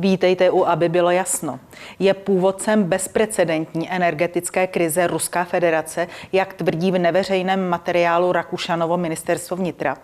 Vítejte 0.00 0.50
u, 0.50 0.64
aby 0.64 0.88
bylo 0.88 1.10
jasno. 1.10 1.60
Je 1.98 2.14
původcem 2.14 2.84
bezprecedentní 2.84 3.92
energetické 3.92 4.66
krize 4.66 5.06
Ruská 5.06 5.44
federace, 5.44 6.08
jak 6.32 6.54
tvrdí 6.54 6.92
v 6.92 6.98
neveřejném 6.98 7.68
materiálu 7.68 8.32
Rakušanovo 8.32 8.96
ministerstvo 8.96 9.56
vnitra. 9.56 9.96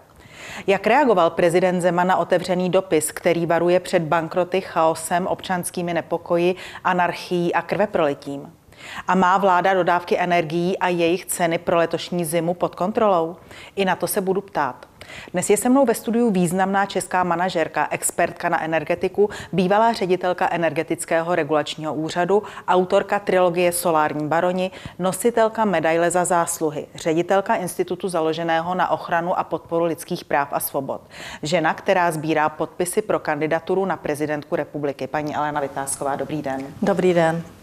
Jak 0.67 0.87
reagoval 0.87 1.31
prezident 1.31 1.81
Zeman 1.81 2.07
na 2.07 2.17
otevřený 2.17 2.71
dopis, 2.71 3.13
který 3.13 3.47
varuje 3.47 3.81
před 3.81 4.03
bankroty, 4.03 4.61
chaosem, 4.61 5.27
občanskými 5.27 5.95
nepokoji, 5.95 6.55
anarchií 6.85 7.55
a 7.55 7.63
krveprolitím? 7.63 8.53
A 9.09 9.15
má 9.15 9.39
vláda 9.39 9.75
dodávky 9.75 10.19
energií 10.19 10.79
a 10.79 10.89
jejich 10.89 11.27
ceny 11.27 11.59
pro 11.59 11.77
letošní 11.77 12.25
zimu 12.25 12.55
pod 12.55 12.75
kontrolou? 12.75 13.37
I 13.77 13.85
na 13.85 13.97
to 13.97 14.07
se 14.07 14.21
budu 14.21 14.41
ptát. 14.41 14.87
Dnes 15.33 15.51
je 15.51 15.57
se 15.57 15.69
mnou 15.69 15.85
ve 15.85 15.95
studiu 15.95 16.31
významná 16.31 16.87
česká 16.87 17.25
manažerka, 17.25 17.89
expertka 17.91 18.49
na 18.49 18.63
energetiku, 18.63 19.31
bývalá 19.53 19.93
ředitelka 19.93 20.49
energetického 20.51 21.35
regulačního 21.35 21.95
úřadu, 21.95 22.43
autorka 22.69 23.19
trilogie 23.19 23.73
Solární 23.73 24.29
baroni, 24.29 24.71
nositelka 24.99 25.65
medaile 25.65 26.11
za 26.11 26.25
zásluhy, 26.25 26.87
ředitelka 26.95 27.55
institutu 27.55 28.09
založeného 28.09 28.75
na 28.75 28.91
ochranu 28.91 29.39
a 29.39 29.45
podporu 29.45 29.85
lidských 29.85 30.25
práv 30.25 30.49
a 30.53 30.61
svobod. 30.61 31.01
Žena, 31.43 31.75
která 31.75 32.11
sbírá 32.11 32.49
podpisy 32.49 33.03
pro 33.03 33.19
kandidaturu 33.19 33.85
na 33.85 33.97
prezidentku 33.97 34.57
republiky. 34.57 35.07
Paní 35.07 35.37
Alena 35.37 35.61
Vytázková, 35.61 36.17
dobrý 36.17 36.43
den. 36.43 36.67
Dobrý 36.83 37.15
den. 37.15 37.56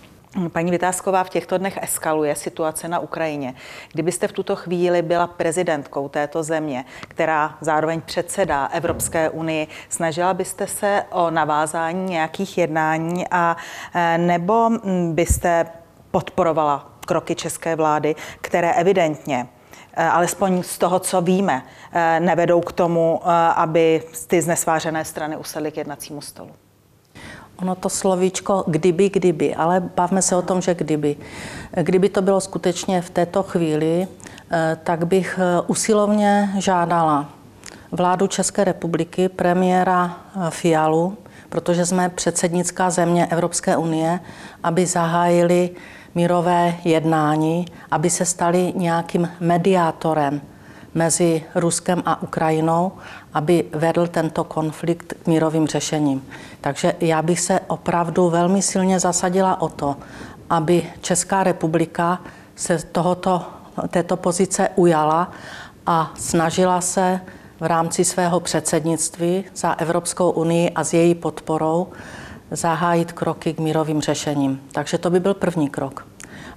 Paní 0.52 0.72
Vytázková, 0.72 1.24
v 1.24 1.30
těchto 1.30 1.58
dnech 1.58 1.80
eskaluje 1.82 2.36
situace 2.36 2.88
na 2.88 3.00
Ukrajině. 3.00 3.54
Kdybyste 3.94 4.28
v 4.28 4.32
tuto 4.32 4.56
chvíli 4.56 5.02
byla 5.02 5.28
prezidentkou 5.28 6.10
této 6.10 6.44
země, 6.44 6.86
která 7.02 7.58
zároveň 7.62 8.02
předsedá 8.02 8.66
Evropské 8.66 9.30
unii, 9.30 9.68
snažila 9.90 10.34
byste 10.34 10.68
se 10.68 11.04
o 11.12 11.30
navázání 11.32 12.06
nějakých 12.06 12.58
jednání 12.58 13.28
a 13.32 13.58
e, 13.94 14.18
nebo 14.18 14.70
byste 15.12 15.66
podporovala 16.12 16.90
kroky 17.06 17.36
české 17.36 17.76
vlády, 17.76 18.16
které 18.42 18.74
evidentně 18.74 19.48
e, 19.94 20.06
alespoň 20.06 20.64
z 20.64 20.78
toho, 20.78 21.00
co 21.00 21.22
víme, 21.22 21.66
e, 21.92 22.20
nevedou 22.20 22.62
k 22.62 22.72
tomu, 22.72 23.22
aby 23.56 24.04
ty 24.28 24.42
znesvářené 24.42 25.06
strany 25.06 25.38
usedly 25.38 25.72
k 25.72 25.78
jednacímu 25.78 26.22
stolu? 26.22 26.52
Ono 27.64 27.76
to 27.76 27.90
slovíčko 27.90 28.64
kdyby, 28.68 29.10
kdyby, 29.10 29.56
ale 29.56 29.80
bavme 29.96 30.22
se 30.22 30.36
o 30.36 30.42
tom, 30.42 30.62
že 30.62 30.76
kdyby. 30.76 31.16
Kdyby 31.82 32.10
to 32.10 32.22
bylo 32.22 32.42
skutečně 32.42 33.02
v 33.02 33.10
této 33.10 33.44
chvíli, 33.44 34.08
eh, 34.52 34.78
tak 34.84 35.08
bych 35.08 35.40
eh, 35.40 35.62
usilovně 35.68 36.50
žádala 36.58 37.30
vládu 37.92 38.28
České 38.28 38.64
republiky, 38.64 39.30
premiéra 39.30 40.12
eh, 40.12 40.50
Fialu, 40.50 41.18
protože 41.50 41.86
jsme 41.86 42.10
předsednická 42.10 42.90
země 42.90 43.26
Evropské 43.26 43.78
unie, 43.78 44.20
aby 44.64 44.86
zahájili 44.86 45.70
mírové 46.16 46.76
jednání, 46.84 47.66
aby 47.92 48.10
se 48.10 48.26
stali 48.26 48.74
nějakým 48.76 49.30
mediátorem 49.40 50.42
mezi 50.94 51.44
Ruskem 51.56 52.04
a 52.06 52.22
Ukrajinou, 52.22 52.92
aby 53.34 53.66
vedl 53.72 54.08
tento 54.08 54.44
konflikt 54.44 55.14
k 55.24 55.28
mírovým 55.28 55.68
řešením. 55.68 56.26
Takže 56.62 56.94
já 57.00 57.22
bych 57.22 57.40
se 57.40 57.60
opravdu 57.68 58.30
velmi 58.30 58.62
silně 58.62 59.00
zasadila 59.00 59.62
o 59.62 59.70
to, 59.70 59.96
aby 60.50 60.84
Česká 61.02 61.44
republika 61.44 62.22
se 62.56 62.80
tohoto, 62.92 63.46
této 63.88 64.18
pozice 64.18 64.70
ujala 64.76 65.32
a 65.86 66.12
snažila 66.18 66.82
se 66.82 67.20
v 67.60 67.66
rámci 67.66 68.06
svého 68.06 68.40
předsednictví 68.40 69.46
za 69.56 69.74
Evropskou 69.74 70.32
unii 70.32 70.70
a 70.70 70.84
s 70.84 70.94
její 70.94 71.16
podporou 71.16 71.88
zahájit 72.52 73.12
kroky 73.12 73.54
k 73.54 73.60
mírovým 73.60 74.02
řešením. 74.02 74.62
Takže 74.72 74.98
to 74.98 75.10
by 75.10 75.20
byl 75.20 75.34
první 75.34 75.70
krok. 75.70 76.06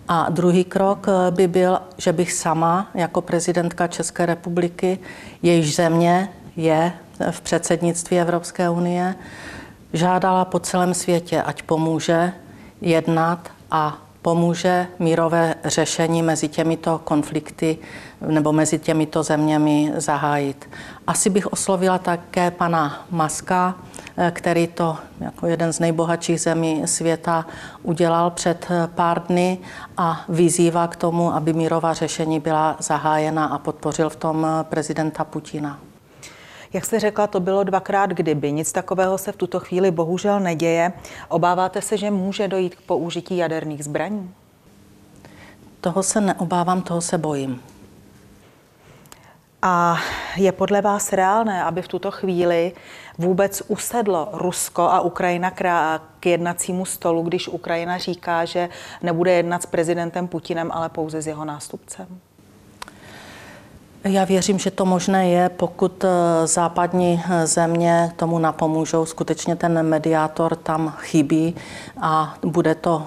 A 0.09 0.31
druhý 0.31 0.65
krok 0.65 1.07
eh, 1.09 1.31
by 1.31 1.49
byl, 1.49 1.79
že 1.99 2.13
bych 2.13 2.33
sama 2.33 2.91
jako 2.95 3.21
prezidentka 3.21 3.87
České 3.87 4.27
republiky, 4.27 4.99
jejíž 5.43 5.75
země 5.77 6.29
je 6.57 6.93
v 7.31 7.41
předsednictví 7.41 8.21
Evropské 8.21 8.71
unie, 8.71 9.15
žádala 9.93 10.45
po 10.45 10.59
celém 10.61 10.95
světě, 10.95 11.43
ať 11.43 11.63
pomůže 11.63 12.33
jednat 12.81 13.49
a 13.71 13.99
pomůže 14.23 14.87
mírové 14.99 15.55
řešení 15.65 16.23
mezi 16.23 16.49
těmito 16.49 17.01
konflikty 17.05 17.79
nebo 18.21 18.53
mezi 18.53 18.79
těmito 18.79 19.23
zeměmi 19.23 19.93
zahájit. 19.97 20.69
Asi 21.07 21.31
bych 21.31 21.47
oslovila 21.47 21.99
také 21.99 22.51
pana 22.51 23.07
Maska, 23.11 23.75
který 24.31 24.67
to 24.67 24.97
jako 25.21 25.47
jeden 25.47 25.73
z 25.73 25.81
nejbohatších 25.81 26.41
zemí 26.41 26.83
světa 26.87 27.47
udělal 27.83 28.31
před 28.31 28.69
pár 28.95 29.23
dny 29.23 29.59
a 29.97 30.25
vyzývá 30.29 30.89
k 30.89 30.97
tomu, 30.97 31.35
aby 31.35 31.53
mírová 31.53 31.95
řešení 31.95 32.41
byla 32.41 32.77
zahájena 32.79 33.47
a 33.47 33.59
podpořil 33.59 34.11
v 34.11 34.17
tom 34.17 34.47
prezidenta 34.63 35.25
Putina. 35.25 35.79
Jak 36.73 36.85
jste 36.85 37.01
řekla, 37.01 37.27
to 37.27 37.41
bylo 37.41 37.65
dvakrát 37.65 38.11
kdyby. 38.11 38.53
Nic 38.53 38.73
takového 38.73 39.19
se 39.19 39.33
v 39.33 39.37
tuto 39.37 39.61
chvíli 39.61 39.91
bohužel 39.91 40.41
neděje. 40.41 40.93
Obáváte 41.29 41.83
se, 41.83 41.97
že 41.97 42.11
může 42.11 42.49
dojít 42.49 42.75
k 42.75 42.81
použití 42.81 43.37
jaderných 43.37 43.85
zbraní? 43.85 44.31
Toho 45.81 46.03
se 46.03 46.21
neobávám, 46.21 46.83
toho 46.83 47.01
se 47.01 47.19
bojím. 47.19 47.63
A 49.69 49.97
je 50.37 50.53
podle 50.53 50.83
vás 50.83 51.13
reálné, 51.13 51.65
aby 51.65 51.83
v 51.83 51.89
tuto 51.89 52.11
chvíli 52.11 52.73
vůbec 53.19 53.63
usedlo 53.69 54.29
Rusko 54.33 54.83
a 54.83 55.01
Ukrajina 55.01 55.51
k 56.21 56.27
jednacímu 56.27 56.85
stolu, 56.85 57.23
když 57.23 57.49
Ukrajina 57.49 57.99
říká, 57.99 58.45
že 58.45 58.69
nebude 59.03 59.33
jednat 59.33 59.63
s 59.63 59.67
prezidentem 59.67 60.29
Putinem, 60.29 60.71
ale 60.73 60.89
pouze 60.89 61.23
s 61.23 61.27
jeho 61.27 61.45
nástupcem? 61.45 62.07
Já 64.05 64.25
věřím, 64.25 64.59
že 64.59 64.71
to 64.71 64.85
možné 64.85 65.31
je, 65.31 65.49
pokud 65.49 66.05
eh, 66.05 66.09
západní 66.47 67.23
eh, 67.31 67.47
země 67.47 68.13
tomu 68.17 68.39
napomůžou. 68.39 69.07
Skutečně 69.07 69.57
ten 69.57 69.83
mediátor 69.83 70.57
tam 70.57 70.95
chybí 70.99 71.55
a 72.01 72.35
bude 72.43 72.75
to 72.75 73.07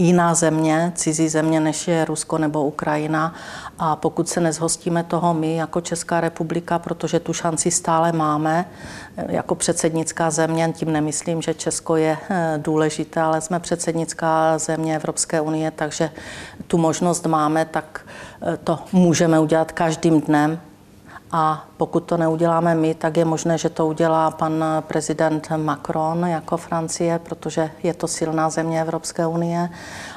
jiná 0.00 0.34
země, 0.34 0.92
cizí 0.94 1.28
země, 1.28 1.60
než 1.60 1.88
je 1.88 2.04
Rusko 2.04 2.38
nebo 2.38 2.64
Ukrajina. 2.64 3.34
A 3.82 3.96
pokud 3.96 4.28
se 4.28 4.40
nezhostíme 4.40 5.04
toho 5.04 5.34
my 5.34 5.56
jako 5.56 5.80
Česká 5.80 6.20
republika, 6.20 6.78
protože 6.78 7.20
tu 7.20 7.32
šanci 7.32 7.70
stále 7.70 8.12
máme, 8.12 8.64
eh, 9.16 9.24
jako 9.28 9.54
předsednická 9.54 10.30
země, 10.30 10.72
tím 10.76 10.92
nemyslím, 10.92 11.42
že 11.42 11.54
Česko 11.54 11.96
je 11.96 12.18
důležité, 12.56 13.20
ale 13.20 13.40
jsme 13.40 13.60
předsednická 13.60 14.58
země 14.58 14.96
Evropské 14.96 15.40
unie, 15.40 15.70
takže 15.70 16.10
tu 16.66 16.78
možnost 16.78 17.26
máme, 17.26 17.64
tak 17.64 18.06
to 18.64 18.78
můžeme 18.92 19.40
udělat 19.40 19.72
každým 19.72 20.20
dnem. 20.20 20.60
A 21.32 21.64
pokud 21.76 22.00
to 22.00 22.16
neuděláme 22.16 22.74
my, 22.74 22.94
tak 22.94 23.16
je 23.16 23.24
možné, 23.24 23.58
že 23.58 23.68
to 23.68 23.86
udělá 23.86 24.30
pan 24.30 24.64
prezident 24.80 25.48
Macron 25.56 26.26
jako 26.26 26.56
Francie, 26.56 27.18
protože 27.18 27.70
je 27.82 27.94
to 27.94 28.08
silná 28.08 28.50
země 28.50 28.80
Evropské 28.80 29.26
unie, 29.26 29.68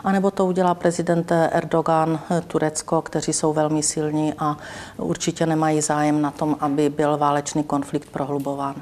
a 0.03 0.11
nebo 0.11 0.31
to 0.31 0.45
udělá 0.45 0.73
prezident 0.73 1.31
Erdogan 1.31 2.19
Turecko, 2.47 3.01
kteří 3.01 3.33
jsou 3.33 3.53
velmi 3.53 3.83
silní 3.83 4.33
a 4.39 4.57
určitě 4.97 5.45
nemají 5.45 5.81
zájem 5.81 6.21
na 6.21 6.31
tom, 6.31 6.57
aby 6.59 6.89
byl 6.89 7.17
válečný 7.17 7.63
konflikt 7.63 8.09
prohlubován. 8.09 8.75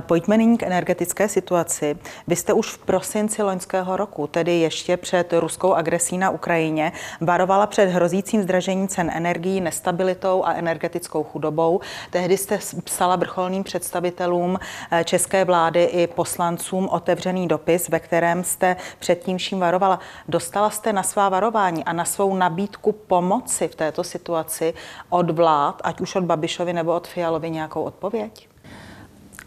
Pojďme 0.00 0.36
nyní 0.36 0.58
k 0.58 0.62
energetické 0.62 1.28
situaci. 1.28 1.96
Vy 2.26 2.36
jste 2.36 2.52
už 2.52 2.72
v 2.72 2.78
prosinci 2.78 3.42
loňského 3.42 3.96
roku, 3.96 4.26
tedy 4.26 4.52
ještě 4.52 4.96
před 4.96 5.32
ruskou 5.32 5.72
agresí 5.72 6.18
na 6.18 6.30
Ukrajině, 6.30 6.92
varovala 7.20 7.66
před 7.66 7.84
hrozícím 7.84 8.42
zdražením 8.42 8.88
cen 8.88 9.10
energií, 9.14 9.60
nestabilitou 9.60 10.44
a 10.44 10.52
energetickou 10.52 11.24
chudobou. 11.24 11.80
Tehdy 12.10 12.36
jste 12.36 12.58
psala 12.84 13.16
vrcholným 13.16 13.64
představitelům 13.64 14.58
eh, 14.90 15.04
české 15.04 15.44
vlády 15.44 15.84
i 15.84 16.06
poslancům 16.06 16.88
otevřený 16.88 17.48
dopis, 17.48 17.88
ve 17.88 18.00
kterém 18.00 18.44
jste 18.44 18.76
předtím 18.98 19.38
vším 19.38 19.60
varovala. 19.60 19.98
Dostala 20.28 20.70
jste 20.70 20.92
na 20.92 21.02
svá 21.02 21.28
varování 21.28 21.84
a 21.84 21.92
na 21.92 22.04
svou 22.04 22.34
nabídku 22.36 22.92
pomoci 22.92 23.68
v 23.68 23.74
této 23.74 24.04
situaci 24.04 24.74
od 25.08 25.30
vlád, 25.30 25.80
ať 25.84 26.00
už 26.00 26.16
od 26.16 26.24
Babišovi 26.24 26.72
nebo 26.72 26.94
od 26.94 27.08
Fialovi, 27.08 27.50
nějakou 27.50 27.82
odpověď? 27.82 28.48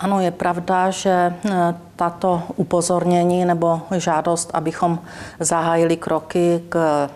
Ano, 0.01 0.17
je 0.21 0.31
pravda, 0.31 0.89
že 0.89 1.13
eh, 1.13 1.75
tato 1.95 2.43
upozornění 2.55 3.45
nebo 3.45 3.81
žádost, 3.97 4.49
abychom 4.53 4.99
zahájili 5.39 5.97
kroky 5.97 6.63
k 6.69 7.07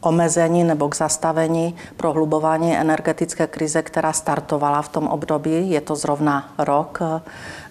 omezení 0.00 0.64
nebo 0.64 0.88
k 0.88 0.96
zastavení 0.96 1.76
prohlubování 1.96 2.76
energetické 2.76 3.46
krize, 3.46 3.82
která 3.82 4.12
startovala 4.12 4.82
v 4.82 4.88
tom 4.88 5.06
období. 5.08 5.70
Je 5.70 5.80
to 5.80 5.96
zrovna 5.96 6.54
rok, 6.58 6.98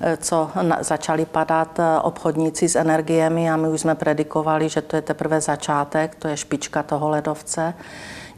eh, 0.02 0.18
co 0.18 0.50
začali 0.80 1.26
padat 1.26 1.80
eh, 1.80 2.00
obchodníci 2.00 2.70
s 2.70 2.76
energiemi 2.76 3.52
a 3.52 3.56
my 3.56 3.68
už 3.68 3.82
jsme 3.82 3.96
predikovali, 3.96 4.70
že 4.70 4.82
to 4.82 4.96
je 4.96 5.02
teprve 5.02 5.42
začátek, 5.42 6.16
to 6.16 6.28
je 6.28 6.38
špička 6.38 6.84
toho 6.84 7.10
ledovce. 7.10 7.74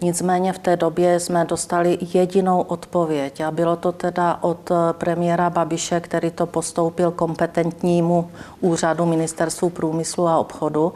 Nicméně 0.02 0.54
v 0.54 0.60
té 0.60 0.78
době 0.78 1.20
jsme 1.20 1.46
dostali 1.46 1.98
jedinou 2.14 2.62
odpověď 2.62 3.42
a 3.42 3.52
bylo 3.52 3.76
to 3.76 3.92
teda 3.92 4.38
od 4.42 4.72
premiéra 4.92 5.50
Babiše, 5.50 6.00
který 6.00 6.32
to 6.32 6.46
postoupil 6.46 7.12
kompetentnímu 7.12 8.32
úřadu 8.62 9.06
Ministerstvu 9.06 9.70
průmyslu 9.70 10.28
a 10.28 10.38
obchodu 10.38 10.94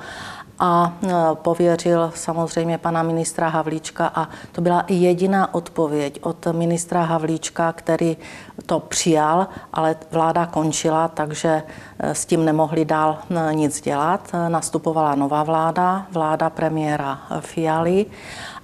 a 0.60 0.94
e, 1.04 1.10
pověřil 1.34 2.12
samozřejmě 2.16 2.78
pana 2.78 3.04
ministra 3.04 3.50
Havlíčka 3.50 4.12
a 4.16 4.30
to 4.52 4.62
byla 4.62 4.86
jediná 4.88 5.54
odpověď 5.54 6.20
od 6.22 6.48
ministra 6.52 7.04
Havlíčka, 7.04 7.74
který 7.74 8.18
to 8.66 8.80
přijal, 8.80 9.48
ale 9.74 9.96
vláda 10.12 10.46
končila, 10.46 11.08
takže 11.08 11.64
e, 12.00 12.16
s 12.16 12.26
tím 12.26 12.46
nemohli 12.46 12.86
dál 12.86 13.18
nic 13.52 13.82
dělat. 13.82 14.32
Nastupovala 14.48 15.16
nová 15.16 15.44
vláda, 15.44 16.06
vláda 16.12 16.50
premiéra 16.50 17.20
Fialy 17.40 18.06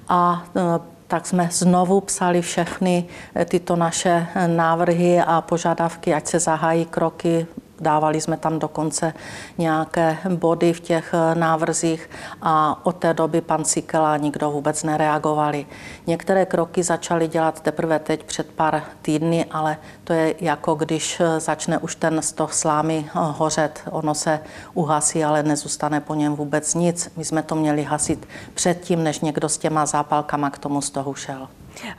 a 0.09 0.43
tak 1.07 1.25
jsme 1.25 1.49
znovu 1.51 2.01
psali 2.01 2.41
všechny 2.41 3.05
tyto 3.45 3.75
naše 3.75 4.27
návrhy 4.47 5.19
a 5.19 5.41
požadavky, 5.41 6.13
ať 6.13 6.27
se 6.27 6.39
zahájí 6.39 6.85
kroky 6.85 7.47
Dávali 7.79 8.21
jsme 8.21 8.37
tam 8.37 8.59
dokonce 8.59 9.13
nějaké 9.57 10.17
body 10.29 10.73
v 10.73 10.79
těch 10.79 11.13
eh, 11.13 11.35
návrzích 11.35 12.09
a 12.41 12.85
od 12.85 12.95
té 12.95 13.13
doby 13.13 13.41
pan 13.41 13.65
Sikela 13.65 14.17
nikdo 14.17 14.51
vůbec 14.51 14.83
nereagovali. 14.83 15.65
Některé 16.07 16.45
kroky 16.45 16.83
začali 16.83 17.27
dělat 17.27 17.61
teprve 17.61 17.99
teď 17.99 18.23
před 18.23 18.47
pár 18.47 18.83
týdny, 19.01 19.45
ale 19.51 19.77
to 20.03 20.13
je 20.13 20.35
jako 20.39 20.75
když 20.75 21.19
eh, 21.19 21.39
začne 21.39 21.77
už 21.77 21.95
ten 21.95 22.21
stoh 22.21 22.53
slámy 22.53 23.05
eh, 23.07 23.11
hořet. 23.13 23.81
Ono 23.91 24.15
se 24.15 24.39
uhasí, 24.73 25.23
ale 25.23 25.43
nezůstane 25.43 26.01
po 26.01 26.15
něm 26.15 26.35
vůbec 26.35 26.75
nic. 26.75 27.11
My 27.17 27.25
jsme 27.25 27.43
to 27.43 27.55
měli 27.55 27.83
hasit 27.83 28.27
předtím, 28.53 29.03
než 29.03 29.19
někdo 29.19 29.49
s 29.49 29.57
těma 29.57 29.85
zápalkama 29.85 30.49
k 30.49 30.57
tomu 30.57 30.81
stohu 30.81 31.13
šel. 31.13 31.47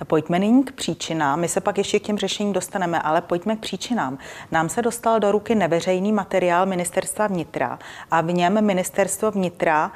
Pojďme 0.07 0.39
nyní 0.39 0.65
k 0.65 0.73
příčinám. 0.73 1.41
My 1.41 1.49
se 1.49 1.61
pak 1.61 1.79
ještě 1.79 2.01
k 2.01 2.03
těm 2.03 2.19
řešením 2.19 2.53
dostaneme, 2.53 3.03
ale 3.03 3.21
pojďme 3.21 3.57
k 3.57 3.61
příčinám. 3.61 4.19
Nám 4.51 4.69
se 4.69 4.83
dostal 4.83 5.21
do 5.21 5.33
ruky 5.33 5.55
neveřejný 5.55 6.13
materiál 6.13 6.67
ministerstva 6.67 7.27
vnitra 7.27 7.79
a 8.11 8.21
v 8.21 8.33
něm 8.33 8.67
ministerstvo 8.67 9.31
vnitra 9.31 9.93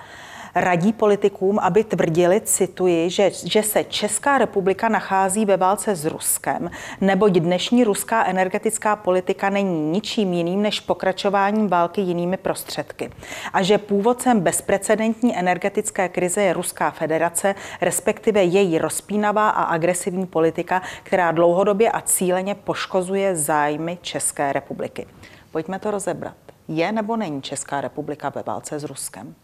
radí 0.54 0.92
politikům, 0.92 1.58
aby 1.58 1.84
tvrdili, 1.84 2.40
cituji, 2.40 3.10
že, 3.10 3.30
že 3.44 3.62
se 3.62 3.84
Česká 3.84 4.38
republika 4.38 4.88
nachází 4.88 5.44
ve 5.44 5.56
válce 5.56 5.96
s 5.96 6.04
Ruskem, 6.04 6.70
neboť 7.00 7.32
dnešní 7.32 7.84
ruská 7.84 8.24
energetická 8.24 8.96
politika 8.96 9.50
není 9.50 9.90
ničím 9.90 10.32
jiným 10.32 10.62
než 10.62 10.80
pokračováním 10.80 11.68
války 11.68 12.00
jinými 12.00 12.36
prostředky. 12.36 13.10
A 13.52 13.62
že 13.62 13.78
původcem 13.78 14.40
bezprecedentní 14.40 15.38
energetické 15.38 16.08
krize 16.08 16.42
je 16.42 16.52
Ruská 16.52 16.90
federace, 16.90 17.54
respektive 17.80 18.44
její 18.44 18.78
rozpínavá 18.78 19.50
a 19.50 19.62
agresivní 19.62 20.26
politika, 20.26 20.82
která 21.02 21.32
dlouhodobě 21.32 21.90
a 21.90 22.00
cíleně 22.00 22.54
poškozuje 22.54 23.36
zájmy 23.36 23.98
České 24.02 24.52
republiky. 24.52 25.06
Pojďme 25.50 25.78
to 25.78 25.90
rozebrat. 25.90 26.34
Je 26.68 26.92
nebo 26.92 27.16
není 27.16 27.42
Česká 27.42 27.80
republika 27.80 28.28
ve 28.28 28.42
válce 28.42 28.78
s 28.78 28.84
Ruskem? 28.84 29.34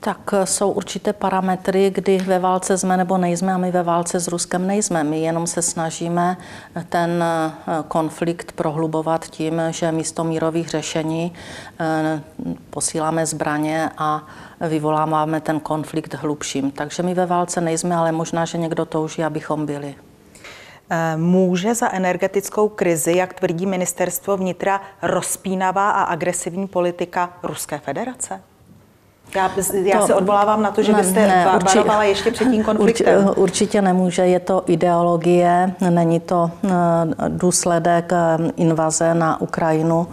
Tak 0.00 0.30
eh, 0.32 0.46
jsou 0.46 0.70
určité 0.70 1.12
parametry, 1.12 1.90
kdy 1.90 2.18
ve 2.18 2.38
válce 2.38 2.78
jsme 2.78 2.96
nebo 2.96 3.18
nejsme 3.18 3.54
a 3.54 3.58
my 3.58 3.70
ve 3.70 3.82
válce 3.82 4.20
s 4.20 4.28
Ruskem 4.28 4.66
nejsme. 4.66 5.04
My 5.04 5.20
jenom 5.20 5.46
se 5.46 5.62
snažíme 5.62 6.36
eh, 6.74 6.84
ten 6.88 7.24
eh, 7.24 7.52
konflikt 7.88 8.52
prohlubovat 8.52 9.24
tím, 9.24 9.62
že 9.70 9.92
místo 9.92 10.24
mírových 10.24 10.68
řešení 10.68 11.32
posíláme 12.70 13.26
zbraně 13.26 13.90
a 13.98 14.26
vyvoláváme 14.60 15.40
ten 15.40 15.60
konflikt 15.60 16.14
hlubším. 16.14 16.70
Takže 16.70 17.02
my 17.02 17.14
ve 17.14 17.26
válce 17.26 17.60
nejsme, 17.60 17.96
ale 17.96 18.12
možná, 18.12 18.44
že 18.44 18.58
někdo 18.58 18.84
touží, 18.84 19.24
abychom 19.24 19.66
byli. 19.66 19.94
Může 21.16 21.74
za 21.74 21.92
energetickou 21.92 22.68
krizi, 22.68 23.16
jak 23.16 23.34
tvrdí 23.34 23.66
ministerstvo 23.66 24.36
vnitra, 24.36 24.80
rozpínavá 25.02 25.90
a 25.90 26.02
agresivní 26.02 26.66
politika 26.66 27.38
Ruské 27.42 27.78
federace? 27.78 28.40
Já, 29.34 29.50
já 29.84 30.00
to, 30.00 30.06
se 30.06 30.14
odvolávám 30.14 30.62
na 30.62 30.70
to, 30.70 30.82
že 30.82 30.92
ne, 30.92 30.98
byste 30.98 31.26
ne, 31.26 31.58
varovala 31.64 32.04
ještě 32.04 32.30
před 32.30 32.50
tím 32.50 32.64
konfliktem. 32.64 33.16
Určitě, 33.24 33.40
určitě 33.40 33.82
nemůže, 33.82 34.22
je 34.26 34.40
to 34.40 34.62
ideologie, 34.66 35.74
není 35.90 36.20
to 36.20 36.50
eh, 36.64 36.70
důsledek 37.28 38.12
eh, 38.12 38.38
invaze 38.56 39.14
na 39.14 39.40
Ukrajinu 39.40 40.06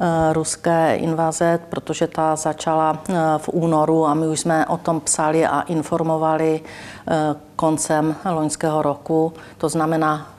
eh, 0.00 0.32
ruské 0.32 0.96
invaze, 0.96 1.58
protože 1.68 2.06
ta 2.06 2.36
začala 2.36 2.98
v 3.38 3.48
únoru 3.52 4.06
a 4.06 4.14
my 4.14 4.26
už 4.28 4.40
jsme 4.40 4.66
o 4.66 4.76
tom 4.76 5.00
psali 5.00 5.46
a 5.46 5.60
informovali 5.60 6.60
koncem 7.56 8.16
loňského 8.24 8.82
roku. 8.82 9.32
To 9.58 9.68
znamená 9.68 10.35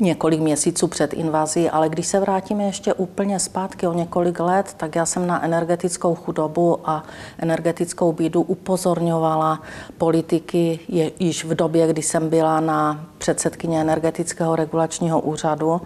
několik 0.00 0.40
měsíců 0.40 0.88
před 0.88 1.12
invazí, 1.12 1.70
ale 1.70 1.88
když 1.88 2.06
se 2.06 2.20
vrátíme 2.20 2.64
ještě 2.64 2.94
úplně 2.94 3.38
zpátky 3.38 3.86
o 3.86 3.92
několik 3.92 4.40
let, 4.40 4.74
tak 4.76 4.96
já 4.96 5.06
jsem 5.06 5.26
na 5.26 5.44
energetickou 5.44 6.14
chudobu 6.14 6.78
a 6.84 7.04
energetickou 7.38 8.12
bídu 8.12 8.42
upozorňovala 8.42 9.62
politiky 9.98 10.80
je, 10.88 11.10
již 11.18 11.44
v 11.44 11.54
době, 11.54 11.86
kdy 11.86 12.02
jsem 12.02 12.28
byla 12.28 12.60
na 12.60 13.06
předsedkyně 13.18 13.80
energetického 13.80 14.56
regulačního 14.56 15.20
úřadu. 15.20 15.80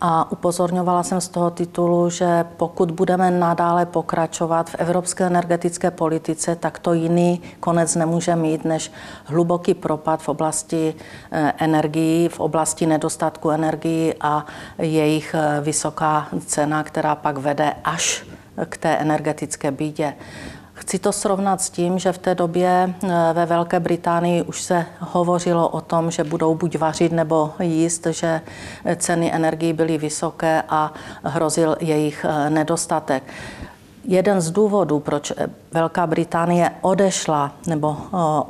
A 0.00 0.32
upozorňovala 0.32 1.02
jsem 1.02 1.20
z 1.20 1.28
toho 1.28 1.50
titulu, 1.50 2.10
že 2.10 2.44
pokud 2.56 2.90
budeme 2.90 3.30
nadále 3.30 3.86
pokračovat 3.86 4.70
v 4.70 4.74
evropské 4.74 5.26
energetické 5.26 5.90
politice, 5.90 6.56
tak 6.56 6.78
to 6.78 6.92
jiný 6.92 7.42
konec 7.60 7.94
nemůže 7.94 8.36
mít 8.36 8.64
než 8.64 8.92
hluboký 9.24 9.74
propad 9.74 10.22
v 10.22 10.28
oblasti 10.28 10.94
eh, 11.32 11.52
energií, 11.58 12.28
v 12.28 12.40
oblasti 12.40 12.86
nedostatku 12.86 13.50
energií 13.54 14.14
a 14.20 14.46
jejich 14.78 15.34
eh, 15.34 15.60
vysoká 15.60 16.28
cena, 16.46 16.82
která 16.82 17.14
pak 17.14 17.38
vede 17.38 17.74
až 17.84 18.26
k 18.68 18.76
té 18.76 18.96
energetické 18.96 19.70
bídě. 19.70 20.14
Chci 20.74 20.98
to 20.98 21.12
srovnat 21.12 21.60
s 21.60 21.70
tím, 21.70 21.98
že 21.98 22.12
v 22.12 22.18
té 22.18 22.34
době 22.34 22.94
eh, 23.04 23.08
ve 23.32 23.46
Velké 23.46 23.80
Británii 23.80 24.42
už 24.42 24.62
se 24.62 24.86
hovořilo 24.98 25.68
o 25.68 25.80
tom, 25.80 26.10
že 26.10 26.24
budou 26.24 26.54
buď 26.54 26.78
vařit 26.78 27.12
nebo 27.12 27.52
jíst, 27.60 28.06
že 28.10 28.40
ceny 28.96 29.34
energií 29.34 29.72
byly 29.72 29.98
vysoké 29.98 30.62
a 30.68 30.92
hrozil 31.22 31.76
jejich 31.80 32.26
eh, 32.28 32.50
nedostatek. 32.50 33.22
Jeden 34.04 34.40
z 34.40 34.50
důvodů, 34.50 35.00
proč 35.00 35.32
Velká 35.74 36.06
Británie 36.06 36.70
odešla 36.80 37.52
nebo 37.66 37.96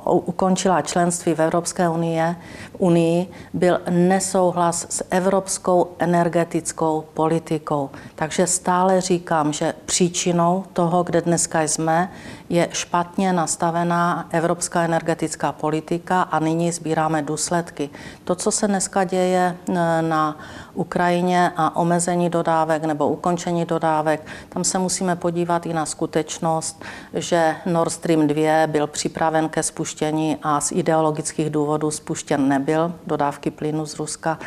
ukončila 0.04 0.83
členství 0.83 1.35
v 1.35 1.40
Evropské 1.40 1.88
unie, 1.88 2.37
unii, 2.78 3.31
byl 3.52 3.81
nesouhlas 3.90 4.87
s 4.90 5.04
evropskou 5.11 5.88
energetickou 5.99 7.04
politikou. 7.14 7.90
Takže 8.14 8.47
stále 8.47 9.00
říkám, 9.00 9.52
že 9.52 9.75
příčinou 9.85 10.64
toho, 10.73 11.02
kde 11.02 11.21
dneska 11.21 11.62
jsme, 11.62 12.11
je 12.49 12.69
špatně 12.73 13.33
nastavená 13.33 14.26
evropská 14.31 14.83
energetická 14.83 15.52
politika 15.52 16.23
a 16.23 16.38
nyní 16.38 16.73
sbíráme 16.73 17.23
důsledky. 17.23 17.90
To, 18.25 18.35
co 18.35 18.50
se 18.50 18.69
dneska 18.69 19.04
děje 19.04 19.57
e, 19.69 20.02
na 20.02 20.38
Ukrajině 20.75 21.52
a 21.57 21.76
omezení 21.76 22.31
dodávek 22.31 22.85
nebo 22.85 23.09
ukončení 23.09 23.64
dodávek, 23.64 24.26
tam 24.49 24.64
se 24.64 24.78
musíme 24.78 25.16
podívat 25.16 25.66
i 25.66 25.73
na 25.73 25.87
skutečnost, 25.87 26.85
že 27.14 27.56
Nord 27.66 27.92
Stream 27.92 28.26
2 28.26 28.66
byl 28.66 28.87
připraven 28.87 29.49
ke 29.49 29.62
spuštění 29.62 30.37
a 30.42 30.61
z 30.61 30.73
ideologických 30.73 31.50
důvodů 31.50 31.90
spuštěn 31.90 32.49
nebyl, 32.49 32.92
dodávky 33.06 33.50
plynu 33.50 33.87
z 33.87 33.99
Ruska. 33.99 34.38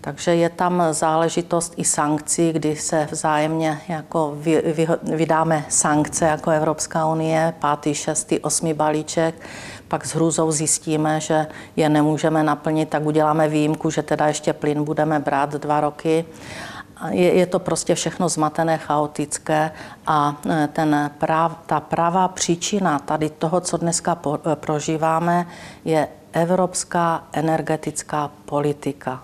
Takže 0.00 0.34
je 0.34 0.48
tam 0.48 0.82
záležitost 0.90 1.74
i 1.76 1.84
sankcí, 1.84 2.52
kdy 2.52 2.76
se 2.76 3.08
vzájemně 3.10 3.80
jako 3.88 4.32
vy, 4.36 4.62
vy, 4.66 4.86
vydáme 5.02 5.64
sankce 5.68 6.24
jako 6.24 6.50
Evropská 6.50 7.06
unie, 7.06 7.54
pátý, 7.58 7.94
šestý, 7.94 8.38
osmý 8.40 8.74
balíček, 8.74 9.34
pak 9.88 10.06
s 10.06 10.14
hrůzou 10.14 10.52
zjistíme, 10.52 11.20
že 11.20 11.46
je 11.76 11.88
nemůžeme 11.88 12.42
naplnit, 12.42 12.88
tak 12.88 13.06
uděláme 13.06 13.48
výjimku, 13.48 13.90
že 13.90 14.02
teda 14.02 14.26
ještě 14.26 14.52
plyn 14.52 14.84
budeme 14.84 15.20
brát 15.20 15.52
dva 15.52 15.80
roky 15.80 16.24
je, 17.10 17.34
je 17.34 17.46
to 17.46 17.58
prostě 17.58 17.94
všechno 17.94 18.28
zmatené, 18.28 18.78
chaotické 18.78 19.70
a 20.06 20.36
e, 20.50 20.68
ten 20.72 21.10
práv, 21.18 21.58
ta 21.66 21.80
pravá 21.80 22.28
příčina 22.28 22.98
tady 22.98 23.30
toho, 23.30 23.60
co 23.60 23.76
dneska 23.76 24.14
po, 24.14 24.38
e, 24.52 24.56
prožíváme, 24.56 25.46
je 25.84 26.08
evropská 26.32 27.24
energetická 27.32 28.30
politika. 28.44 29.22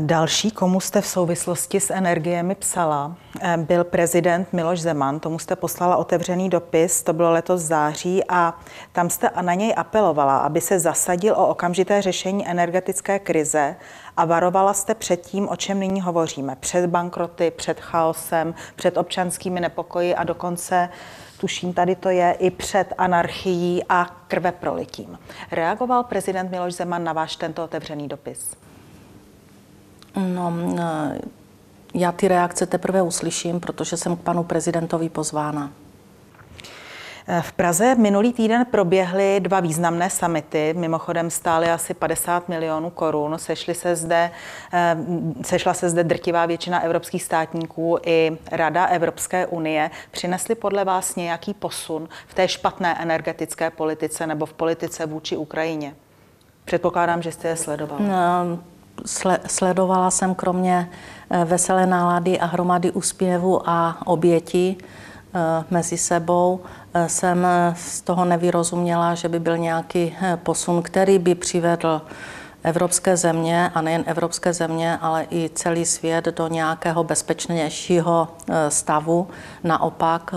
Další, 0.00 0.50
komu 0.50 0.80
jste 0.80 1.00
v 1.00 1.06
souvislosti 1.06 1.80
s 1.80 1.90
energiemi 1.90 2.54
psala, 2.54 3.16
eh, 3.40 3.56
byl 3.56 3.84
prezident 3.84 4.52
Miloš 4.52 4.80
Zeman. 4.80 5.20
Tomu 5.20 5.38
jste 5.38 5.56
poslala 5.56 5.96
otevřený 5.96 6.50
dopis, 6.50 7.02
to 7.02 7.12
bylo 7.12 7.30
letos 7.30 7.60
září, 7.60 8.22
a 8.28 8.58
tam 8.92 9.10
jste 9.10 9.30
na 9.40 9.54
něj 9.54 9.74
apelovala, 9.76 10.38
aby 10.38 10.60
se 10.60 10.78
zasadil 10.78 11.34
o 11.34 11.48
okamžité 11.48 12.02
řešení 12.02 12.48
energetické 12.48 13.18
krize 13.18 13.76
a 14.16 14.24
varovala 14.24 14.74
jste 14.74 14.94
před 14.94 15.20
tím, 15.20 15.48
o 15.48 15.56
čem 15.56 15.80
nyní 15.80 16.00
hovoříme. 16.00 16.56
Před 16.60 16.86
bankroty, 16.86 17.50
před 17.50 17.80
chaosem, 17.80 18.54
před 18.76 18.96
občanskými 18.96 19.60
nepokoji 19.60 20.14
a 20.14 20.24
dokonce 20.24 20.88
tuším, 21.40 21.72
tady 21.72 21.96
to 21.96 22.08
je 22.08 22.32
i 22.32 22.50
před 22.50 22.92
anarchií 22.98 23.84
a 23.88 24.06
krve 24.28 24.52
prolitím. 24.52 25.18
Reagoval 25.50 26.04
prezident 26.04 26.50
Miloš 26.50 26.74
Zeman 26.74 27.04
na 27.04 27.12
váš 27.12 27.36
tento 27.36 27.64
otevřený 27.64 28.08
dopis? 28.08 28.61
No, 30.16 30.52
eh, 30.78 31.18
já 31.94 32.12
ty 32.12 32.28
reakce 32.28 32.66
teprve 32.66 33.02
uslyším, 33.02 33.60
protože 33.60 33.96
jsem 33.96 34.16
k 34.16 34.20
panu 34.20 34.44
prezidentovi 34.44 35.08
pozvána. 35.08 35.72
Eh, 37.26 37.42
v 37.42 37.52
Praze 37.52 37.94
minulý 37.94 38.32
týden 38.32 38.66
proběhly 38.70 39.40
dva 39.40 39.60
významné 39.60 40.10
samity, 40.10 40.74
mimochodem 40.76 41.30
stály 41.30 41.70
asi 41.70 41.94
50 41.94 42.48
milionů 42.48 42.90
korun. 42.90 43.38
Sešly 43.38 43.74
se 43.74 43.96
zde, 43.96 44.30
eh, 44.72 44.96
sešla 45.42 45.74
se 45.74 45.90
zde 45.90 46.04
drtivá 46.04 46.46
většina 46.46 46.80
evropských 46.80 47.22
státníků 47.22 47.98
i 48.06 48.38
Rada 48.52 48.86
Evropské 48.86 49.46
unie. 49.46 49.90
Přinesly 50.10 50.54
podle 50.54 50.84
vás 50.84 51.16
nějaký 51.16 51.54
posun 51.54 52.08
v 52.26 52.34
té 52.34 52.48
špatné 52.48 52.96
energetické 53.02 53.70
politice 53.70 54.26
nebo 54.26 54.46
v 54.46 54.52
politice 54.52 55.06
vůči 55.06 55.36
Ukrajině? 55.36 55.94
Předpokládám, 56.64 57.22
že 57.22 57.32
jste 57.32 57.48
je 57.48 57.56
sledoval. 57.56 57.98
No, 58.00 58.58
sledovala 59.46 60.10
jsem 60.10 60.34
kromě 60.34 60.90
eh, 61.30 61.44
veselé 61.44 61.86
nálady 61.86 62.40
a 62.40 62.46
hromady 62.46 62.90
úspěvu 62.90 63.68
a 63.68 63.98
oběti 64.06 64.76
eh, 64.78 65.64
mezi 65.70 65.98
sebou, 65.98 66.60
eh, 66.94 67.08
jsem 67.08 67.46
z 67.76 68.00
toho 68.00 68.24
nevyrozuměla, 68.24 69.14
že 69.14 69.28
by 69.28 69.38
byl 69.38 69.58
nějaký 69.58 70.16
posun, 70.42 70.82
který 70.82 71.18
by 71.18 71.34
přivedl 71.34 72.02
evropské 72.62 73.16
země 73.16 73.70
a 73.74 73.80
nejen 73.80 74.04
evropské 74.06 74.52
země, 74.52 74.98
ale 75.00 75.26
i 75.30 75.50
celý 75.54 75.84
svět 75.84 76.24
do 76.24 76.48
nějakého 76.48 77.04
bezpečnějšího 77.04 78.28
stavu. 78.68 79.28
Naopak 79.64 80.34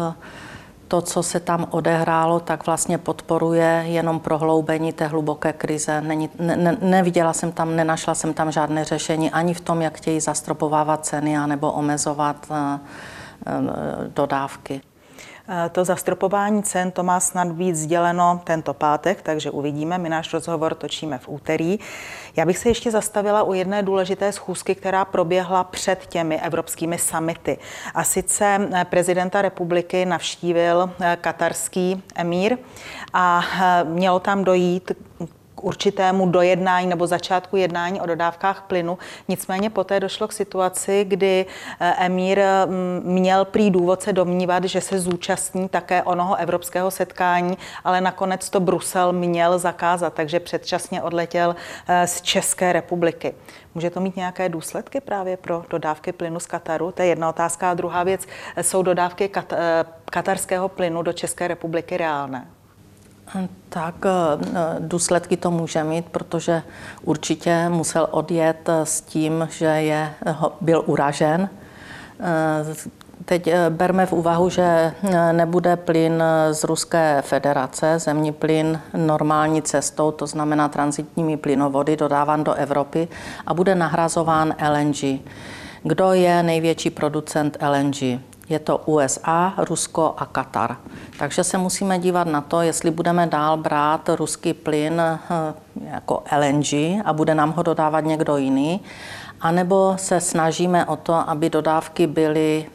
to, 0.88 1.02
co 1.02 1.24
se 1.24 1.40
tam 1.40 1.68
odehrálo, 1.72 2.40
tak 2.40 2.66
vlastně 2.66 2.98
podporuje 2.98 3.84
jenom 3.88 4.20
prohloubení 4.20 4.94
té 4.94 5.08
hluboké 5.08 5.54
krize. 5.54 6.02
Není, 6.02 6.30
ne, 6.40 6.56
ne, 6.56 6.78
neviděla 6.82 7.34
jsem 7.34 7.52
tam, 7.52 7.76
nenašla 7.76 8.16
jsem 8.16 8.34
tam 8.34 8.52
žádné 8.52 8.86
řešení 8.86 9.32
ani 9.32 9.54
v 9.54 9.62
tom, 9.62 9.82
jak 9.82 9.98
chtějí 9.98 10.20
zastropovávat 10.20 11.06
ceny 11.06 11.38
anebo 11.38 11.72
omezovat 11.72 12.48
uh, 12.50 12.56
uh, 12.56 13.70
dodávky. 14.16 14.82
Eh, 15.48 15.70
to 15.70 15.86
zastropování 15.86 16.64
cen 16.64 16.92
to 16.92 17.04
má 17.04 17.20
snad 17.20 17.48
být 17.48 17.76
sděleno 17.76 18.42
tento 18.44 18.74
pátek, 18.74 19.22
takže 19.22 19.52
uvidíme. 19.52 19.98
My 19.98 20.10
náš 20.10 20.34
rozhovor 20.34 20.76
točíme 20.76 21.18
v 21.18 21.30
úterý. 21.30 21.80
Já 22.36 22.46
bych 22.46 22.58
se 22.58 22.70
ještě 22.70 22.92
zastavila 22.92 23.44
u 23.44 23.54
jedné 23.54 23.84
důležité 23.84 24.32
schůzky, 24.32 24.76
která 24.76 25.06
proběhla 25.06 25.64
před 25.64 26.06
těmi 26.06 26.42
evropskými 26.42 26.98
samity. 26.98 27.58
A 27.94 28.04
sice 28.04 28.70
eh, 28.74 28.86
prezidenta 28.86 29.42
republiky 29.42 30.06
navštívil 30.06 30.90
eh, 31.00 31.18
katarský 31.22 32.04
emír 32.16 32.58
a 33.14 33.44
mělo 33.84 34.20
tam 34.20 34.44
dojít 34.44 34.92
určitému 35.66 36.30
dojednání 36.30 36.88
nebo 36.88 37.08
začátku 37.08 37.58
jednání 37.58 38.02
o 38.02 38.06
dodávkách 38.06 38.62
plynu. 38.62 38.98
Nicméně 39.28 39.70
poté 39.70 40.00
došlo 40.00 40.28
k 40.28 40.34
situaci, 40.34 41.06
kdy 41.08 41.46
eh, 41.80 41.94
Emír 42.06 42.40
mm, 42.40 43.02
měl 43.04 43.46
prý 43.46 43.70
důvod 43.72 44.02
se 44.02 44.14
domnívat, 44.14 44.64
že 44.64 44.82
se 44.82 45.00
zúčastní 45.00 45.70
také 45.70 46.04
onoho 46.04 46.36
evropského 46.36 46.92
setkání, 46.92 47.58
ale 47.84 48.02
nakonec 48.02 48.50
to 48.50 48.60
Brusel 48.60 49.14
měl 49.14 49.60
zakázat, 49.60 50.14
takže 50.14 50.40
předčasně 50.40 51.02
odletěl 51.02 51.56
eh, 51.88 52.08
z 52.08 52.22
České 52.22 52.74
republiky. 52.74 53.34
Může 53.76 53.90
to 53.90 54.00
mít 54.00 54.16
nějaké 54.16 54.50
důsledky 54.50 55.02
právě 55.02 55.38
pro 55.38 55.64
dodávky 55.70 56.12
plynu 56.12 56.40
z 56.40 56.46
Kataru? 56.46 56.92
To 56.92 57.02
je 57.02 57.08
jedna 57.08 57.30
otázka. 57.30 57.72
A 57.72 57.74
druhá 57.74 58.04
věc, 58.04 58.28
jsou 58.62 58.84
dodávky 58.84 59.30
kat, 59.30 59.54
eh, 59.54 59.86
katarského 60.06 60.70
plynu 60.70 61.02
do 61.02 61.14
České 61.14 61.48
republiky 61.48 61.98
reálné? 61.98 62.55
Tak 63.70 63.96
eh, 64.06 64.10
důsledky 64.80 65.38
to 65.38 65.52
může 65.52 65.84
mít, 65.84 66.06
protože 66.06 66.64
určitě 67.04 67.70
musel 67.70 68.08
odjet 68.12 68.70
eh, 68.70 68.86
s 68.86 69.02
tím, 69.02 69.48
že 69.52 69.66
je, 69.66 70.14
byl 70.62 70.84
uražen. 70.86 71.50
Eh, 72.20 72.76
teď 73.26 73.50
berme 73.70 74.06
v 74.06 74.14
úvahu, 74.14 74.50
že 74.50 74.94
nebude 75.32 75.76
plyn 75.76 76.24
z 76.52 76.64
Ruské 76.64 77.22
federace, 77.26 78.00
zemní 78.00 78.32
plyn 78.32 78.80
normální 78.94 79.62
cestou, 79.62 80.12
to 80.12 80.28
znamená 80.28 80.70
transitními 80.70 81.38
plynovody, 81.38 81.98
dodáván 81.98 82.44
do 82.44 82.54
Evropy 82.54 83.08
a 83.48 83.54
bude 83.54 83.76
nahrazován 83.76 84.56
LNG. 84.70 85.20
Kdo 85.84 86.14
je 86.14 86.44
největší 86.44 86.90
producent 86.90 87.58
LNG? 87.70 88.22
Je 88.50 88.60
to 88.60 88.78
USA, 88.78 89.54
Rusko 89.58 90.14
a 90.18 90.26
Katar. 90.26 90.78
Takže 91.20 91.44
se 91.44 91.58
musíme 91.58 92.00
dívat 92.00 92.28
na 92.28 92.42
to, 92.42 92.62
jestli 92.62 92.92
budeme 92.92 93.28
dál 93.28 93.58
brát 93.58 94.10
ruský 94.16 94.54
plyn 94.54 95.02
eh, 95.02 95.20
jako 95.92 96.24
LNG 96.38 96.74
a 97.06 97.14
bude 97.14 97.36
nám 97.36 97.52
ho 97.52 97.64
dodávat 97.64 98.00
někdo 98.00 98.38
jiný, 98.38 98.82
anebo 99.42 99.94
se 99.98 100.22
snažíme 100.22 100.86
o 100.86 100.96
to, 100.96 101.14
aby 101.14 101.50
dodávky 101.50 102.08
byly 102.08 102.66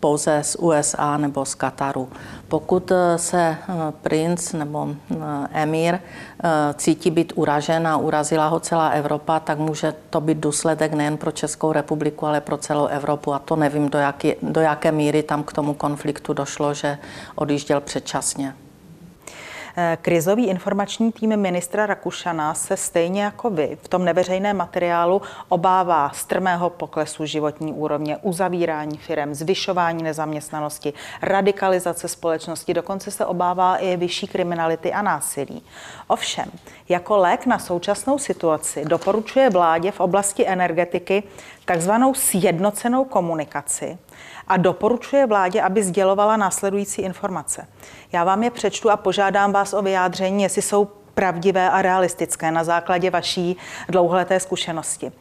pouze 0.00 0.42
z 0.42 0.56
USA 0.56 1.16
nebo 1.16 1.44
z 1.44 1.54
Kataru. 1.54 2.08
Pokud 2.48 2.90
eh, 2.90 3.18
se 3.18 3.40
eh, 3.40 3.74
princ 4.02 4.52
nebo 4.52 4.88
eh, 5.10 5.16
emír 5.52 5.98
cítí 6.74 7.10
být 7.10 7.32
uražen 7.36 7.88
a 7.88 7.96
urazila 7.96 8.48
ho 8.48 8.60
celá 8.60 8.88
Evropa, 8.88 9.40
tak 9.40 9.58
může 9.58 9.94
to 10.10 10.20
být 10.20 10.38
důsledek 10.38 10.92
nejen 10.92 11.16
pro 11.16 11.30
Českou 11.30 11.72
republiku, 11.72 12.26
ale 12.26 12.40
pro 12.40 12.56
celou 12.56 12.86
Evropu. 12.86 13.34
A 13.34 13.38
to 13.38 13.56
nevím, 13.56 13.88
do, 13.88 13.98
jaký, 13.98 14.34
do 14.42 14.60
jaké 14.60 14.92
míry 14.92 15.22
tam 15.22 15.42
k 15.42 15.52
tomu 15.52 15.74
konfliktu 15.74 16.32
došlo, 16.32 16.74
že 16.74 16.98
odjížděl 17.34 17.80
předčasně. 17.80 18.54
Krizový 20.02 20.46
informační 20.46 21.12
tým 21.12 21.36
ministra 21.36 21.86
Rakušana 21.86 22.54
se 22.54 22.76
stejně 22.76 23.22
jako 23.22 23.50
vy 23.50 23.78
v 23.82 23.88
tom 23.88 24.04
neveřejném 24.04 24.56
materiálu 24.56 25.22
obává 25.48 26.10
strmého 26.14 26.70
poklesu 26.70 27.26
životní 27.26 27.72
úrovně, 27.72 28.16
uzavírání 28.16 28.98
firem, 28.98 29.34
zvyšování 29.34 30.02
nezaměstnanosti, 30.02 30.92
radikalizace 31.22 32.08
společnosti, 32.08 32.74
dokonce 32.74 33.10
se 33.10 33.26
obává 33.26 33.76
i 33.76 33.96
vyšší 33.96 34.26
kriminality 34.26 34.92
a 34.92 35.02
násilí. 35.02 35.62
Ovšem, 36.06 36.50
jako 36.88 37.16
lék 37.16 37.46
na 37.46 37.58
současnou 37.58 38.18
situaci 38.18 38.84
doporučuje 38.84 39.50
vládě 39.50 39.90
v 39.90 40.00
oblasti 40.00 40.46
energetiky 40.46 41.22
takzvanou 41.66 42.14
sjednocenou 42.14 43.04
komunikaci 43.04 43.98
a 44.48 44.56
doporučuje 44.56 45.26
vládě, 45.26 45.62
aby 45.62 45.82
sdělovala 45.82 46.36
následující 46.36 47.02
informace. 47.02 47.66
Já 48.12 48.24
vám 48.24 48.42
je 48.42 48.50
přečtu 48.50 48.90
a 48.90 48.96
požádám 48.96 49.52
vás 49.52 49.72
o 49.72 49.82
vyjádření, 49.82 50.42
jestli 50.42 50.62
jsou 50.62 50.84
pravdivé 51.14 51.70
a 51.70 51.82
realistické 51.82 52.50
na 52.50 52.64
základě 52.64 53.10
vaší 53.10 53.56
dlouholeté 53.88 54.40
zkušenosti. 54.40 55.12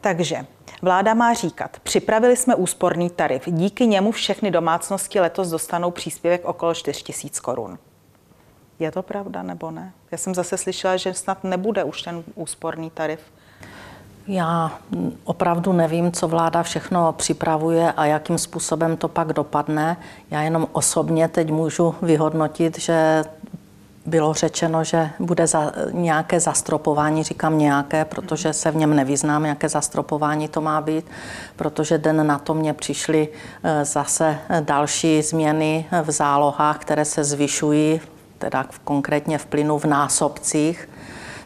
Takže 0.00 0.46
Vláda 0.82 1.14
má 1.14 1.34
říkat, 1.34 1.80
připravili 1.82 2.36
jsme 2.36 2.54
úsporný 2.54 3.10
tarif, 3.10 3.42
díky 3.46 3.86
němu 3.86 4.12
všechny 4.12 4.50
domácnosti 4.50 5.20
letos 5.20 5.48
dostanou 5.48 5.90
příspěvek 5.90 6.44
okolo 6.44 6.74
4 6.74 7.04
000 7.24 7.30
korun. 7.42 7.78
Je 8.78 8.90
to 8.90 9.02
pravda 9.02 9.42
nebo 9.42 9.70
ne? 9.70 9.92
Já 10.10 10.18
jsem 10.18 10.34
zase 10.34 10.56
slyšela, 10.56 10.96
že 10.96 11.14
snad 11.14 11.44
nebude 11.44 11.84
už 11.84 12.02
ten 12.02 12.24
úsporný 12.34 12.90
tarif. 12.90 13.20
Já 14.28 14.72
opravdu 15.24 15.72
nevím, 15.72 16.12
co 16.12 16.28
vláda 16.28 16.62
všechno 16.62 17.12
připravuje 17.12 17.92
a 17.92 18.06
jakým 18.06 18.38
způsobem 18.38 18.96
to 18.96 19.08
pak 19.08 19.32
dopadne. 19.32 19.96
Já 20.30 20.42
jenom 20.42 20.68
osobně 20.72 21.28
teď 21.28 21.50
můžu 21.50 21.94
vyhodnotit, 22.02 22.78
že 22.78 23.24
bylo 24.06 24.34
řečeno, 24.34 24.84
že 24.84 25.10
bude 25.18 25.46
za, 25.46 25.72
nějaké 25.92 26.40
zastropování, 26.40 27.22
říkám 27.22 27.58
nějaké, 27.58 28.04
protože 28.04 28.52
se 28.52 28.70
v 28.70 28.76
něm 28.76 28.96
nevyznám, 28.96 29.46
jaké 29.46 29.68
zastropování 29.68 30.48
to 30.48 30.60
má 30.60 30.80
být, 30.80 31.06
protože 31.56 31.98
den 31.98 32.26
na 32.26 32.38
to 32.38 32.54
mě 32.54 32.72
přišly 32.72 33.28
eh, 33.62 33.84
zase 33.84 34.38
další 34.60 35.22
změny 35.22 35.86
v 36.02 36.10
zálohách, 36.10 36.78
které 36.78 37.04
se 37.04 37.24
zvyšují, 37.24 38.00
teda 38.38 38.66
konkrétně 38.84 39.38
v 39.38 39.46
plynu 39.46 39.78
v 39.78 39.84
násobcích 39.84 40.88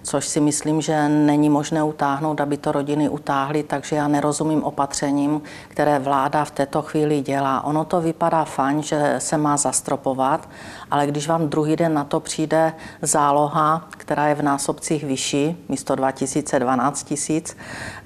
což 0.03 0.29
si 0.29 0.41
myslím, 0.41 0.81
že 0.81 1.09
není 1.09 1.51
možné 1.51 1.83
utáhnout, 1.83 2.41
aby 2.41 2.57
to 2.57 2.73
rodiny 2.73 3.09
utáhly, 3.09 3.63
takže 3.63 3.97
já 3.97 4.09
nerozumím 4.09 4.65
opatřením, 4.65 5.43
které 5.69 5.99
vláda 5.99 6.45
v 6.45 6.51
této 6.51 6.83
chvíli 6.83 7.21
dělá. 7.21 7.65
Ono 7.65 7.85
to 7.85 8.01
vypadá 8.01 8.45
fajn, 8.45 8.83
že 8.83 9.15
se 9.19 9.37
má 9.37 9.57
zastropovat, 9.57 10.49
ale 10.91 11.07
když 11.07 11.29
vám 11.29 11.49
druhý 11.49 11.77
den 11.77 11.95
na 11.95 12.05
to 12.05 12.21
přijde 12.21 12.73
záloha, 13.03 13.89
která 13.91 14.27
je 14.27 14.35
v 14.35 14.43
násobcích 14.43 15.05
vyšší, 15.05 15.65
místo 15.69 15.95
2012 15.95 17.03
tisíc, 17.03 17.57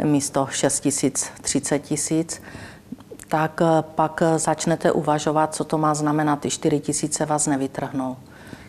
místo 0.04 0.48
6 0.50 0.80
tisíc, 0.80 1.30
30 1.40 1.78
tisíc, 1.78 2.42
tak 3.28 3.60
pak 3.80 4.22
začnete 4.36 4.92
uvažovat, 4.92 5.54
co 5.54 5.64
to 5.64 5.78
má 5.78 5.94
znamenat. 5.94 6.40
Ty 6.40 6.50
4 6.50 6.80
tisíce 6.80 7.26
vás 7.26 7.46
nevytrhnou. 7.46 8.16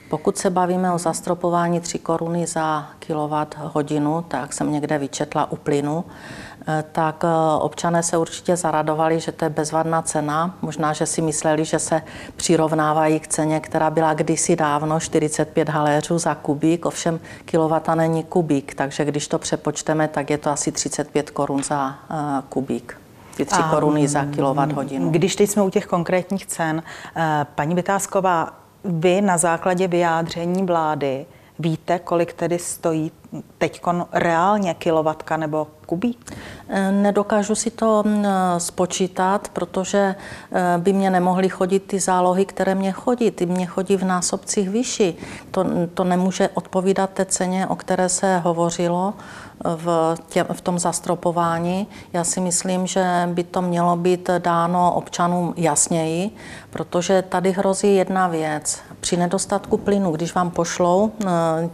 Pokud 0.10 0.38
se 0.38 0.50
bavíme 0.50 0.94
o 0.94 0.98
zastropování 0.98 1.80
3 1.80 2.00
koruny 2.00 2.48
za 2.48 2.88
kilowatt 3.00 3.58
hodinu, 3.58 4.26
tak 4.28 4.54
jsem 4.54 4.72
někde 4.72 4.98
vyčetla 4.98 5.52
u 5.52 5.56
plynu, 5.56 6.06
eh, 6.68 6.84
tak 6.92 7.24
občané 7.60 8.04
se 8.04 8.18
určitě 8.18 8.56
zaradovali, 8.56 9.20
že 9.20 9.32
to 9.32 9.46
je 9.46 9.50
bezvadná 9.50 10.02
cena. 10.02 10.56
Možná, 10.62 10.94
že 10.94 11.06
si 11.06 11.22
mysleli, 11.22 11.66
že 11.66 11.80
se 11.80 12.02
přirovnávají 12.36 13.20
k 13.20 13.28
ceně, 13.28 13.60
která 13.60 13.90
byla 13.90 14.14
kdysi 14.14 14.56
dávno 14.56 15.00
45 15.00 15.70
haléřů 15.70 16.18
za 16.18 16.36
kubík, 16.36 16.86
ovšem 16.86 17.20
kilowata 17.46 17.96
není 17.96 18.24
kubík, 18.24 18.76
takže 18.76 19.06
když 19.06 19.28
to 19.28 19.40
přepočteme, 19.40 20.08
tak 20.08 20.30
je 20.30 20.38
to 20.38 20.50
asi 20.50 20.72
35 20.72 21.30
korun 21.30 21.64
za 21.64 21.96
kubík 22.50 23.02
ty 23.38 23.46
3 23.46 23.62
a, 23.62 23.70
koruny 23.70 24.08
za 24.08 24.26
kilowatt 24.26 24.72
hodinu. 24.72 25.10
Když 25.10 25.36
teď 25.36 25.50
jsme 25.50 25.62
u 25.62 25.70
těch 25.70 25.86
konkrétních 25.86 26.46
cen, 26.46 26.84
eh, 27.16 27.46
paní 27.56 27.76
Vytázková, 27.76 28.67
vy 28.88 29.22
na 29.22 29.38
základě 29.38 29.88
vyjádření 29.88 30.66
vlády 30.66 31.26
víte, 31.60 32.00
kolik 32.00 32.34
tedy 32.34 32.60
stojí 32.60 33.12
teď 33.58 33.82
reálně 34.12 34.74
kilovatka 34.74 35.38
nebo 35.38 35.68
kubík? 35.86 36.32
Eh, 36.70 36.92
nedokážu 36.92 37.56
si 37.56 37.72
to 37.72 38.04
mm, 38.06 38.26
spočítat, 38.58 39.50
protože 39.50 40.16
eh, 40.52 40.78
by 40.78 40.94
mě 40.94 41.10
nemohly 41.10 41.50
chodit 41.50 41.80
ty 41.80 42.00
zálohy, 42.00 42.46
které 42.46 42.76
mě 42.76 42.92
chodí. 42.92 43.32
Ty 43.32 43.46
mě 43.46 43.66
chodí 43.66 43.98
v 43.98 44.04
násobcích 44.04 44.70
vyšší. 44.70 45.18
To, 45.52 45.66
to 45.94 46.04
nemůže 46.04 46.50
odpovídat 46.54 47.10
té 47.10 47.26
ceně, 47.26 47.68
o 47.68 47.76
které 47.76 48.10
se 48.10 48.38
hovořilo 48.38 49.14
v, 49.66 50.16
tě, 50.30 50.44
v 50.44 50.62
tom 50.62 50.80
zastropování. 50.80 51.88
Já 52.14 52.24
si 52.24 52.42
myslím, 52.42 52.88
že 52.88 53.30
by 53.34 53.44
to 53.44 53.62
mělo 53.62 53.96
být 53.96 54.30
dáno 54.38 54.94
občanům 54.94 55.54
jasněji, 55.58 56.32
protože 56.70 57.22
tady 57.22 57.52
hrozí 57.52 57.96
jedna 57.96 58.28
věc. 58.28 58.80
Při 59.00 59.18
nedostatku 59.18 59.78
plynu, 59.78 60.12
když 60.12 60.36
vám 60.36 60.52
pošlou 60.52 61.12
eh, 61.26 61.28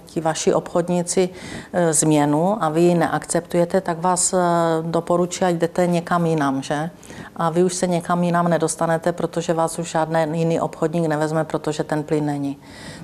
ti 0.05 0.21
vaši 0.21 0.53
obchodníci 0.53 1.29
eh, 1.73 1.93
změnu 1.93 2.63
a 2.63 2.69
vy 2.69 2.81
ji 2.81 2.95
neakceptujete, 2.95 3.81
tak 3.81 4.01
vás 4.01 4.33
eh, 4.33 4.37
doporučí, 4.81 5.45
ať 5.45 5.55
jdete 5.55 5.87
někam 5.87 6.25
jinam, 6.25 6.61
že? 6.61 6.89
A 7.35 7.49
vy 7.49 7.63
už 7.63 7.73
se 7.73 7.87
někam 7.87 8.23
jinam 8.23 8.47
nedostanete, 8.47 9.11
protože 9.11 9.53
vás 9.53 9.79
už 9.79 9.91
žádný 9.91 10.39
jiný 10.39 10.61
obchodník 10.61 11.07
nevezme, 11.07 11.43
protože 11.43 11.83
ten 11.83 12.03
plyn 12.03 12.25
není 12.25 12.57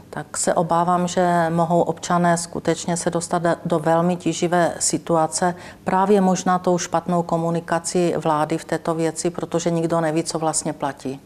tak 0.09 0.37
se 0.37 0.53
obávám, 0.53 1.07
že 1.07 1.45
mohou 1.49 1.81
občané 1.81 2.37
skutečně 2.37 2.97
se 2.97 3.09
dostat 3.09 3.43
do 3.65 3.79
velmi 3.79 4.15
tíživé 4.15 4.73
situace 4.79 5.55
právě 5.83 6.21
možná 6.21 6.59
tou 6.59 6.77
špatnou 6.77 7.23
komunikací 7.23 8.13
vlády 8.17 8.57
v 8.57 8.65
této 8.65 8.95
věci, 8.95 9.29
protože 9.29 9.71
nikdo 9.71 10.01
neví, 10.01 10.23
co 10.23 10.39
vlastně 10.39 10.73
platí. 10.73 11.21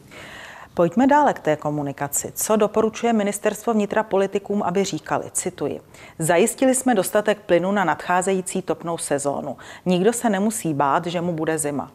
Pojďme 0.73 1.07
dále 1.07 1.33
k 1.33 1.39
té 1.39 1.55
komunikaci. 1.55 2.31
Co 2.35 2.55
doporučuje 2.55 3.13
ministerstvo 3.13 3.73
vnitra 3.73 4.03
politikům, 4.03 4.63
aby 4.63 4.83
říkali? 4.83 5.25
Cituji. 5.31 5.81
Zajistili 6.19 6.75
jsme 6.75 6.95
dostatek 6.95 7.39
plynu 7.39 7.71
na 7.71 7.83
nadcházející 7.83 8.61
topnou 8.61 8.97
sezónu. 8.97 9.57
Nikdo 9.85 10.13
se 10.13 10.29
nemusí 10.29 10.73
bát, 10.73 11.05
že 11.05 11.21
mu 11.21 11.33
bude 11.33 11.57
zima. 11.57 11.91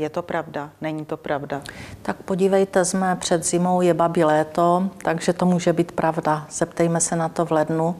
Je 0.00 0.08
to 0.08 0.22
pravda? 0.22 0.70
Není 0.80 1.04
to 1.04 1.16
pravda? 1.16 1.62
Tak 2.02 2.16
podívejte, 2.16 2.84
jsme 2.84 3.16
před 3.16 3.44
zimou, 3.44 3.80
je 3.80 3.94
babi 3.94 4.24
léto, 4.24 4.88
takže 5.04 5.32
to 5.32 5.46
může 5.46 5.72
být 5.72 5.92
pravda. 5.92 6.46
Zeptejme 6.50 7.00
se 7.00 7.16
na 7.16 7.28
to 7.28 7.44
v 7.44 7.50
lednu 7.52 7.96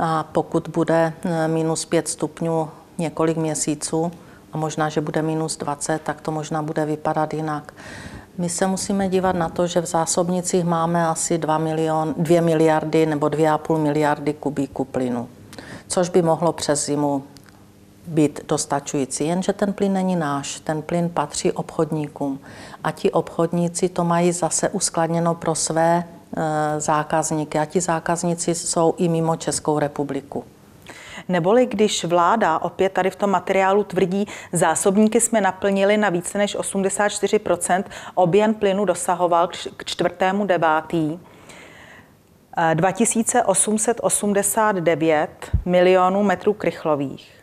a 0.00 0.22
pokud 0.22 0.68
bude 0.68 1.12
eh, 1.24 1.48
minus 1.48 1.84
5 1.84 2.08
stupňů 2.08 2.68
několik 2.98 3.36
měsíců 3.36 4.12
a 4.52 4.58
možná, 4.58 4.88
že 4.88 5.00
bude 5.00 5.22
minus 5.22 5.56
20, 5.56 6.02
tak 6.02 6.20
to 6.20 6.30
možná 6.30 6.62
bude 6.62 6.84
vypadat 6.84 7.34
jinak. 7.34 7.74
My 8.38 8.48
se 8.48 8.66
musíme 8.66 9.08
dívat 9.08 9.36
na 9.36 9.48
to, 9.48 9.66
že 9.66 9.80
v 9.80 9.86
zásobnicích 9.86 10.64
máme 10.64 11.06
asi 11.06 11.38
2, 11.38 11.58
milion, 11.58 12.14
2 12.16 12.40
miliardy 12.40 13.06
nebo 13.06 13.26
2,5 13.26 13.78
miliardy 13.78 14.34
kubíků 14.34 14.84
plynu, 14.84 15.28
což 15.88 16.08
by 16.08 16.22
mohlo 16.22 16.52
přes 16.52 16.86
zimu 16.86 17.24
být 18.06 18.40
dostačující. 18.48 19.26
Jenže 19.26 19.52
ten 19.52 19.72
plyn 19.72 19.92
není 19.92 20.16
náš, 20.16 20.60
ten 20.60 20.82
plyn 20.82 21.08
patří 21.08 21.52
obchodníkům. 21.52 22.40
A 22.84 22.90
ti 22.90 23.10
obchodníci 23.10 23.88
to 23.88 24.04
mají 24.04 24.32
zase 24.32 24.68
uskladněno 24.68 25.34
pro 25.34 25.54
své 25.54 25.96
e, 25.96 26.04
zákazníky. 26.80 27.58
A 27.58 27.64
ti 27.64 27.80
zákazníci 27.80 28.54
jsou 28.54 28.94
i 28.96 29.08
mimo 29.08 29.36
Českou 29.36 29.78
republiku. 29.78 30.44
Neboli 31.28 31.66
když 31.66 32.04
vláda 32.04 32.58
opět 32.58 32.92
tady 32.92 33.10
v 33.10 33.16
tom 33.16 33.30
materiálu 33.30 33.84
tvrdí, 33.84 34.26
zásobníky 34.52 35.20
jsme 35.20 35.40
naplnili 35.40 35.96
na 35.96 36.08
více 36.08 36.38
než 36.38 36.56
84%, 36.56 37.84
objem 38.14 38.54
plynu 38.54 38.84
dosahoval 38.84 39.48
k 39.76 39.84
čtvrtému 39.84 40.46
devátý 40.46 41.18
2889 42.74 45.30
milionů 45.64 46.22
metrů 46.22 46.52
krychlových 46.52 47.39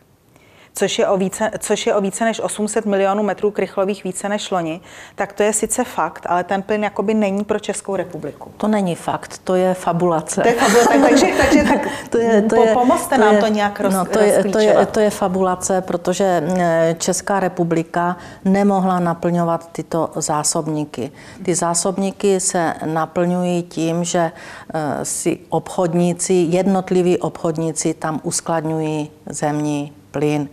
což 0.78 1.00
je, 1.00 1.08
o 1.08 1.18
více, 1.18 1.52
což 1.60 1.88
je 1.88 1.96
o 1.96 2.02
více 2.02 2.26
než 2.26 2.40
800 2.40 2.86
milionů 2.86 3.24
metrů 3.24 3.52
krychlových 3.52 4.04
více 4.04 4.30
než 4.30 4.52
loni, 4.52 4.82
tak 5.16 5.34
to 5.34 5.44
je 5.44 5.54
sice 5.54 5.84
fakt, 5.84 6.26
ale 6.30 6.44
ten 6.44 6.62
plyn 6.62 6.84
jakoby 6.84 7.14
není 7.14 7.44
pro 7.44 7.60
Českou 7.60 7.96
republiku. 7.96 8.52
To 8.58 8.68
není 8.68 8.96
fakt, 8.96 9.42
to 9.44 9.56
je 9.56 9.74
fabulace. 9.74 10.42
To 10.42 10.48
je 10.48 10.54
fabulace, 10.54 11.00
takže, 11.00 11.26
takže 11.38 11.64
tak 11.64 11.88
to 12.10 12.18
je, 12.18 12.42
to 12.42 12.56
je, 12.56 12.74
pomozte 12.74 13.16
to 13.16 13.22
nám 13.22 13.36
je, 13.36 13.42
to 13.42 13.48
nějak 13.48 13.80
roz, 13.80 13.94
no, 13.94 14.06
to 14.06 14.20
je, 14.20 14.44
to, 14.44 14.60
je, 14.60 14.86
to 14.86 15.00
je 15.00 15.10
fabulace, 15.10 15.82
protože 15.82 16.44
eh, 16.58 16.96
Česká 17.00 17.40
republika 17.40 18.18
nemohla 18.46 19.00
naplňovat 19.00 19.70
tyto 19.72 20.10
zásobníky. 20.16 21.12
Ty 21.44 21.56
zásobníky 21.56 22.40
se 22.40 22.74
naplňují 22.86 23.64
tím, 23.64 24.04
že 24.04 24.32
eh, 24.74 25.06
si 25.06 25.40
obchodníci, 25.50 26.34
jednotliví 26.34 27.18
obchodníci 27.18 27.94
tam 27.94 28.20
uskladňují 28.24 29.12
zemní 29.26 29.97
plyn. 30.18 30.50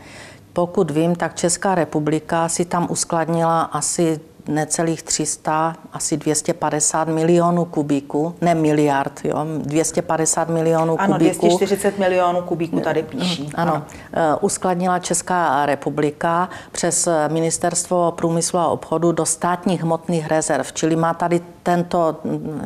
Pokud 0.52 0.90
vím, 0.90 1.16
tak 1.16 1.34
Česká 1.34 1.74
republika 1.74 2.48
si 2.48 2.64
tam 2.64 2.86
uskladnila 2.90 3.62
asi 3.62 4.20
necelých 4.48 5.02
300, 5.02 5.76
asi 5.92 6.16
250 6.16 7.08
milionů 7.08 7.64
kubíků, 7.64 8.34
ne 8.40 8.54
miliard, 8.54 9.20
jo, 9.24 9.46
250 9.58 10.48
milionů 10.48 11.00
ano, 11.00 11.14
kubíků. 11.14 11.46
Ano, 11.46 11.56
240 11.56 11.98
milionů 11.98 12.42
kubíků 12.42 12.80
tady 12.80 13.02
píší. 13.02 13.50
Ano, 13.54 13.72
ano. 13.72 13.84
Eh, 14.12 14.36
uskladnila 14.40 14.98
Česká 14.98 15.66
republika 15.66 16.48
přes 16.72 17.08
Ministerstvo 17.28 18.12
průmyslu 18.12 18.58
a 18.58 18.68
obchodu 18.68 19.12
do 19.12 19.26
státních 19.26 19.82
hmotných 19.82 20.26
rezerv, 20.26 20.72
čili 20.72 20.96
má 20.96 21.14
tady 21.14 21.40
tento 21.62 22.16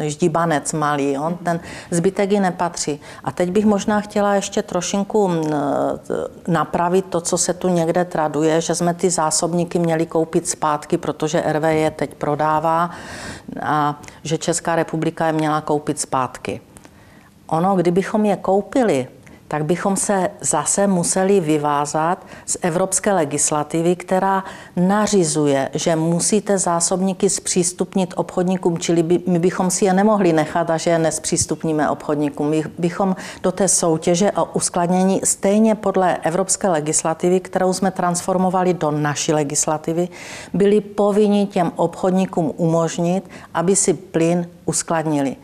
ždíbanec 0.01 0.73
malý, 0.73 1.13
jo? 1.13 1.39
ten 1.43 1.61
zbytek 1.91 2.33
ji 2.33 2.41
nepatří. 2.41 3.01
A 3.25 3.33
teď 3.33 3.51
bych 3.51 3.67
možná 3.67 4.01
chtěla 4.01 4.35
ještě 4.35 4.63
trošinku 4.63 5.31
napravit 6.49 7.05
to, 7.05 7.21
co 7.21 7.39
se 7.39 7.55
tu 7.55 7.69
někde 7.69 8.05
traduje, 8.05 8.61
že 8.61 8.75
jsme 8.75 8.95
ty 8.95 9.11
zásobníky 9.11 9.79
měli 9.79 10.07
koupit 10.07 10.49
zpátky, 10.49 10.99
protože 10.99 11.43
RV 11.47 11.68
je 11.75 11.91
teď 11.91 12.15
prodává 12.15 12.91
a 13.63 14.01
že 14.23 14.39
Česká 14.39 14.77
republika 14.77 15.27
je 15.27 15.33
měla 15.33 15.61
koupit 15.61 16.01
zpátky. 16.01 16.61
Ono, 17.47 17.77
kdybychom 17.77 18.25
je 18.25 18.37
koupili, 18.37 19.09
tak 19.49 19.65
bychom 19.65 19.97
se 19.97 20.31
zase 20.41 20.87
museli 20.87 21.41
vyvázat 21.41 22.27
z 22.47 22.57
evropské 22.63 23.13
legislativy, 23.13 23.97
která 23.97 24.45
nařizuje, 24.77 25.71
že 25.75 25.97
musíte 25.97 26.59
zásobníky 26.59 27.31
zpřístupnit 27.31 28.15
obchodníkům, 28.17 28.79
čili 28.79 29.03
by, 29.03 29.21
my 29.27 29.39
bychom 29.39 29.71
si 29.71 29.85
je 29.85 29.93
nemohli 29.93 30.33
nechat 30.33 30.71
a 30.71 30.77
že 30.77 30.91
je 30.91 30.99
nespřístupníme 30.99 31.91
obchodníkům. 31.91 32.49
My 32.51 32.65
bychom 32.79 33.17
do 33.43 33.53
té 33.53 33.69
soutěže 33.69 34.33
o 34.33 34.45
uskladnění 34.45 35.21
stejně 35.25 35.75
podle 35.75 36.17
evropské 36.17 36.69
legislativy, 36.69 37.41
kterou 37.41 37.73
jsme 37.73 37.91
transformovali 37.91 38.75
do 38.75 38.91
naší 38.91 39.33
legislativy, 39.33 40.09
byli 40.55 40.81
povinni 40.81 41.47
těm 41.47 41.73
obchodníkům 41.77 42.53
umožnit, 42.57 43.31
aby 43.55 43.77
si 43.77 43.95
plyn 43.95 44.49
uskladnili 44.65 45.37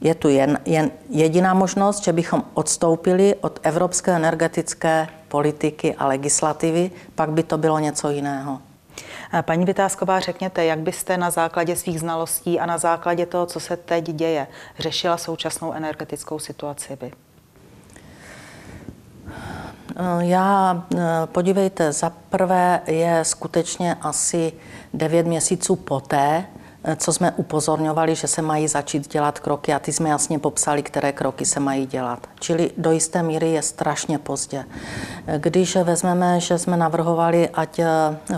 je 0.00 0.14
tu 0.14 0.28
jen, 0.28 0.58
jen 0.64 0.90
jediná 1.08 1.54
možnost, 1.54 2.04
že 2.04 2.12
bychom 2.12 2.44
odstoupili 2.54 3.34
od 3.40 3.60
evropské 3.62 4.16
energetické 4.16 5.08
politiky 5.28 5.94
a 5.94 6.06
legislativy, 6.06 6.90
pak 7.14 7.30
by 7.30 7.42
to 7.42 7.58
bylo 7.58 7.78
něco 7.78 8.10
jiného. 8.10 8.58
Paní 9.42 9.64
Vytázková, 9.64 10.20
řekněte, 10.20 10.64
jak 10.64 10.78
byste 10.78 11.16
na 11.16 11.30
základě 11.30 11.76
svých 11.76 12.00
znalostí 12.00 12.60
a 12.60 12.66
na 12.66 12.78
základě 12.78 13.26
toho, 13.26 13.46
co 13.46 13.60
se 13.60 13.76
teď 13.76 14.04
děje, 14.04 14.46
řešila 14.78 15.16
současnou 15.16 15.72
energetickou 15.72 16.38
situaci 16.38 16.98
vy? 17.00 17.12
Já, 20.18 20.84
podívejte, 21.24 21.92
za 21.92 22.10
prvé 22.30 22.80
je 22.86 23.24
skutečně 23.24 23.94
asi 23.94 24.52
9 24.94 25.26
měsíců 25.26 25.76
poté, 25.76 26.44
co 26.96 27.12
jsme 27.12 27.32
upozorňovali, 27.36 28.14
že 28.14 28.26
se 28.26 28.42
mají 28.42 28.68
začít 28.68 29.12
dělat 29.12 29.40
kroky 29.40 29.72
a 29.72 29.78
ty 29.78 29.92
jsme 29.92 30.08
jasně 30.08 30.38
popsali, 30.38 30.82
které 30.82 31.12
kroky 31.12 31.44
se 31.44 31.60
mají 31.60 31.86
dělat. 31.86 32.26
Čili 32.40 32.70
do 32.78 32.90
jisté 32.90 33.22
míry 33.22 33.50
je 33.50 33.62
strašně 33.62 34.18
pozdě. 34.18 34.64
Když 35.38 35.76
vezmeme, 35.76 36.40
že 36.40 36.58
jsme 36.58 36.76
navrhovali, 36.76 37.48
ať 37.48 37.78
eh, 37.78 37.86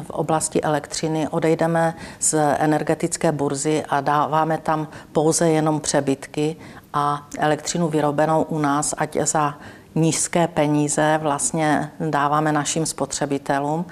v 0.03 0.11
oblasti 0.11 0.63
elektřiny 0.63 1.29
odejdeme 1.29 1.95
z 2.21 2.35
energetické 2.59 3.33
burzy 3.33 3.85
a 3.89 4.01
dáváme 4.01 4.59
tam 4.59 4.89
pouze 5.13 5.49
jenom 5.49 5.81
přebytky 5.81 6.57
a 6.93 7.27
elektřinu 7.39 7.89
vyrobenou 7.89 8.43
u 8.43 8.59
nás, 8.59 8.95
ať 8.99 9.17
za 9.21 9.59
nízké 9.95 10.49
peníze 10.49 11.19
vlastně 11.23 11.91
dáváme 12.01 12.53
našim 12.53 12.87
spotřebitelům, 12.87 13.85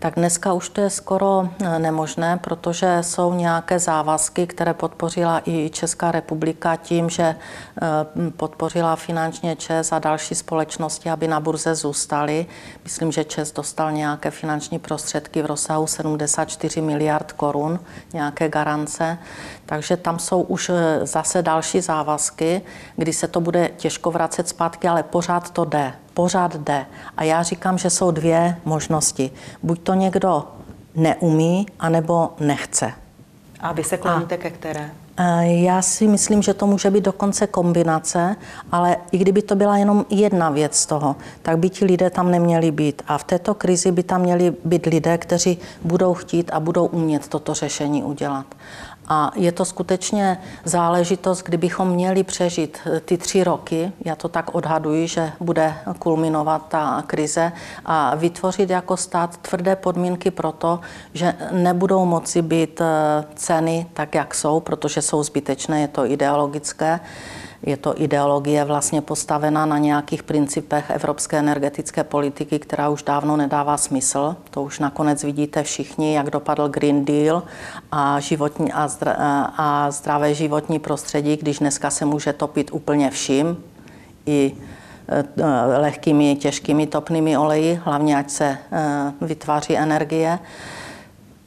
tak 0.00 0.14
dneska 0.14 0.52
už 0.52 0.68
to 0.68 0.80
je 0.80 0.90
skoro 0.90 1.48
eh, 1.60 1.78
nemožné, 1.78 2.36
protože 2.36 2.98
jsou 3.00 3.34
nějaké 3.34 3.78
závazky, 3.78 4.46
které 4.46 4.74
podpořila 4.74 5.42
i 5.44 5.70
Česká 5.70 6.12
republika 6.12 6.76
tím, 6.76 7.10
že 7.10 7.22
eh, 7.22 7.86
podpořila 8.36 8.96
finančně 8.96 9.56
ČES 9.56 9.92
a 9.92 9.98
další 9.98 10.34
společnosti, 10.34 11.10
aby 11.10 11.28
na 11.28 11.40
burze 11.40 11.74
zůstaly. 11.74 12.46
Myslím, 12.84 13.12
že 13.12 13.24
ČES 13.24 13.52
dostal 13.52 13.92
nějaké 13.92 14.30
finanční 14.30 14.78
prostředky 14.78 15.42
v 15.42 15.46
rozsahu 15.46 15.86
74 15.86 16.80
miliard 16.80 17.32
korun, 17.32 17.80
nějaké 18.12 18.48
garance. 18.48 19.18
Takže 19.66 19.96
tam 19.96 20.18
jsou 20.18 20.42
už 20.42 20.68
eh, 20.68 21.06
zase 21.06 21.42
další 21.42 21.80
závazky, 21.80 22.62
kdy 22.96 23.12
se 23.12 23.28
to 23.28 23.40
bude 23.40 23.70
těžko 23.76 24.10
vracet 24.10 24.48
zpátky, 24.48 24.88
ale 24.88 25.02
pořád 25.02 25.50
to 25.50 25.64
jde 25.64 25.92
pořád 26.20 26.56
jde. 26.56 26.86
A 27.16 27.24
já 27.24 27.42
říkám, 27.42 27.78
že 27.78 27.90
jsou 27.90 28.10
dvě 28.10 28.56
možnosti. 28.64 29.30
Buď 29.62 29.80
to 29.80 29.94
někdo 29.94 30.44
neumí, 30.94 31.66
anebo 31.78 32.32
nechce. 32.40 32.92
A 33.60 33.72
vy 33.72 33.84
se 33.84 33.96
kloníte 33.96 34.36
ke 34.36 34.50
které? 34.50 34.90
Já 35.40 35.82
si 35.82 36.06
myslím, 36.08 36.42
že 36.42 36.54
to 36.54 36.66
může 36.66 36.90
být 36.90 37.04
dokonce 37.04 37.46
kombinace, 37.46 38.36
ale 38.72 38.96
i 39.12 39.18
kdyby 39.18 39.42
to 39.42 39.54
byla 39.56 39.76
jenom 39.76 40.06
jedna 40.10 40.50
věc 40.50 40.76
z 40.76 40.86
toho, 40.86 41.16
tak 41.42 41.58
by 41.58 41.70
ti 41.70 41.84
lidé 41.84 42.10
tam 42.10 42.30
neměli 42.30 42.70
být. 42.70 43.02
A 43.08 43.18
v 43.18 43.24
této 43.24 43.54
krizi 43.54 43.92
by 43.92 44.02
tam 44.02 44.20
měli 44.20 44.54
být 44.64 44.86
lidé, 44.86 45.18
kteří 45.18 45.58
budou 45.84 46.14
chtít 46.14 46.50
a 46.52 46.60
budou 46.60 46.86
umět 46.86 47.28
toto 47.28 47.54
řešení 47.54 48.02
udělat. 48.04 48.46
A 49.12 49.32
je 49.34 49.52
to 49.52 49.64
skutečně 49.64 50.38
záležitost, 50.64 51.42
kdybychom 51.42 51.88
měli 51.88 52.22
přežít 52.22 52.78
eh, 52.86 53.00
ty 53.00 53.18
tři 53.18 53.44
roky, 53.44 53.92
já 54.04 54.16
to 54.16 54.28
tak 54.28 54.54
odhaduji, 54.54 55.08
že 55.08 55.32
bude 55.40 55.74
kulminovat 55.98 56.68
ta 56.68 57.02
krize, 57.06 57.52
a 57.84 58.14
vytvořit 58.14 58.70
jako 58.70 58.96
stát 58.96 59.36
tvrdé 59.36 59.76
podmínky 59.76 60.30
pro 60.30 60.52
to, 60.52 60.80
že 61.14 61.34
nebudou 61.50 62.04
moci 62.04 62.42
být 62.42 62.80
eh, 62.80 63.24
ceny 63.34 63.86
tak, 63.94 64.14
jak 64.14 64.34
jsou, 64.34 64.60
protože 64.60 65.02
jsou 65.02 65.22
zbytečné, 65.22 65.80
je 65.80 65.88
to 65.88 66.06
ideologické 66.06 67.00
je 67.62 67.76
to 67.76 68.02
ideologie 68.02 68.64
vlastně 68.64 69.00
postavená 69.00 69.66
na 69.66 69.78
nějakých 69.78 70.22
principech 70.22 70.90
evropské 70.90 71.38
energetické 71.38 72.04
politiky, 72.04 72.58
která 72.58 72.88
už 72.88 73.02
dávno 73.02 73.36
nedává 73.36 73.76
smysl. 73.76 74.36
To 74.50 74.62
už 74.62 74.78
nakonec 74.78 75.24
vidíte 75.24 75.62
všichni, 75.62 76.14
jak 76.14 76.30
dopadl 76.30 76.68
Green 76.68 77.04
Deal 77.04 77.42
a, 77.92 78.20
životní 78.20 78.72
a, 78.72 78.88
zdra, 78.88 79.12
a 79.56 79.90
zdravé 79.90 80.34
životní 80.34 80.78
prostředí, 80.78 81.36
když 81.36 81.58
dneska 81.58 81.90
se 81.90 82.04
může 82.04 82.32
topit 82.32 82.70
úplně 82.72 83.10
vším, 83.10 83.56
i 84.26 84.52
e, 85.08 85.44
lehkými, 85.78 86.36
těžkými 86.36 86.86
topnými 86.86 87.36
oleji, 87.36 87.80
hlavně 87.84 88.16
ať 88.16 88.30
se 88.30 88.44
e, 88.44 88.58
vytváří 89.20 89.76
energie 89.76 90.38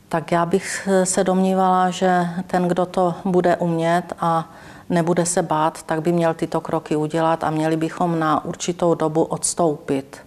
tak 0.10 0.32
já 0.32 0.46
bych 0.46 0.90
se 1.04 1.24
domnívala, 1.24 1.90
že 1.90 2.28
ten, 2.48 2.68
kdo 2.68 2.86
to 2.86 3.16
bude 3.26 3.58
umět 3.58 4.14
a 4.20 4.50
nebude 4.94 5.26
se 5.26 5.42
bát, 5.42 5.84
tak 5.84 6.02
by 6.02 6.12
měl 6.12 6.34
tyto 6.34 6.62
kroky 6.62 6.96
udělat 6.96 7.44
a 7.44 7.50
měli 7.50 7.78
bychom 7.78 8.20
na 8.20 8.46
určitou 8.46 8.94
dobu 8.96 9.24
odstoupit 9.24 10.18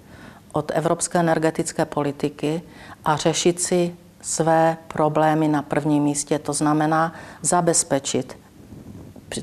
od 0.53 0.73
evropské 0.75 1.19
energetické 1.19 1.85
politiky 1.85 2.63
a 3.05 3.17
řešit 3.17 3.61
si 3.61 3.95
své 4.21 4.77
problémy 4.89 5.49
na 5.49 5.63
prvním 5.63 6.03
místě. 6.03 6.39
To 6.39 6.53
znamená 6.53 7.13
zabezpečit 7.43 8.39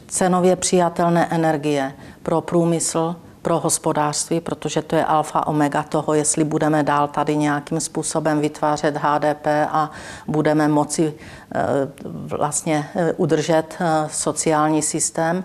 cenově 0.07 0.55
přijatelné 0.55 1.27
energie 1.31 1.93
pro 2.23 2.41
průmysl, 2.41 3.15
pro 3.43 3.59
hospodářství, 3.59 4.39
protože 4.39 4.81
to 4.81 4.95
je 4.95 5.05
alfa 5.05 5.47
omega 5.47 5.83
toho, 5.83 6.13
jestli 6.13 6.43
budeme 6.43 6.83
dál 6.83 7.07
tady 7.07 7.37
nějakým 7.37 7.79
způsobem 7.79 8.39
vytvářet 8.41 8.97
HDP 8.97 9.47
a 9.69 9.91
budeme 10.27 10.67
moci 10.67 11.13
eh, 11.55 11.61
vlastně 12.37 12.89
eh, 12.95 13.13
udržet 13.13 13.75
eh, 13.79 14.07
sociální 14.11 14.81
systém. 14.81 15.43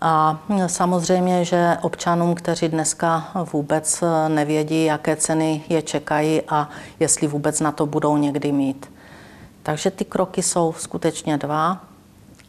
A 0.00 0.38
samozřejmě, 0.66 1.44
že 1.44 1.76
občanům, 1.82 2.34
kteří 2.34 2.68
dneska 2.68 3.30
vůbec 3.52 4.04
nevědí, 4.28 4.84
jaké 4.84 5.16
ceny 5.16 5.64
je 5.68 5.82
čekají 5.82 6.42
a 6.48 6.68
jestli 7.00 7.26
vůbec 7.26 7.60
na 7.60 7.72
to 7.72 7.86
budou 7.86 8.16
někdy 8.16 8.52
mít. 8.52 8.92
Takže 9.62 9.90
ty 9.90 10.04
kroky 10.04 10.42
jsou 10.42 10.74
skutečně 10.78 11.38
dva 11.38 11.87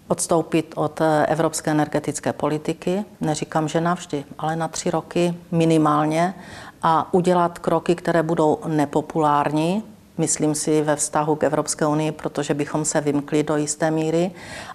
odstoupit 0.10 0.74
od 0.76 1.02
eh, 1.02 1.26
evropské 1.26 1.72
energetické 1.72 2.34
politiky, 2.34 3.06
neříkám, 3.22 3.68
že 3.68 3.82
navždy, 3.82 4.26
ale 4.38 4.56
na 4.56 4.68
tři 4.68 4.92
roky 4.92 5.34
minimálně 5.52 6.34
a 6.82 7.14
udělat 7.14 7.60
kroky, 7.60 7.96
které 7.96 8.24
budou 8.24 8.60
nepopulární, 8.68 9.84
myslím 10.18 10.56
si, 10.56 10.82
ve 10.82 10.96
vztahu 10.96 11.36
k 11.36 11.44
Evropské 11.44 11.86
unii, 11.86 12.12
protože 12.12 12.54
bychom 12.54 12.86
se 12.86 13.02
vymkli 13.02 13.44
do 13.44 13.58
jisté 13.58 13.92
míry, 13.92 14.32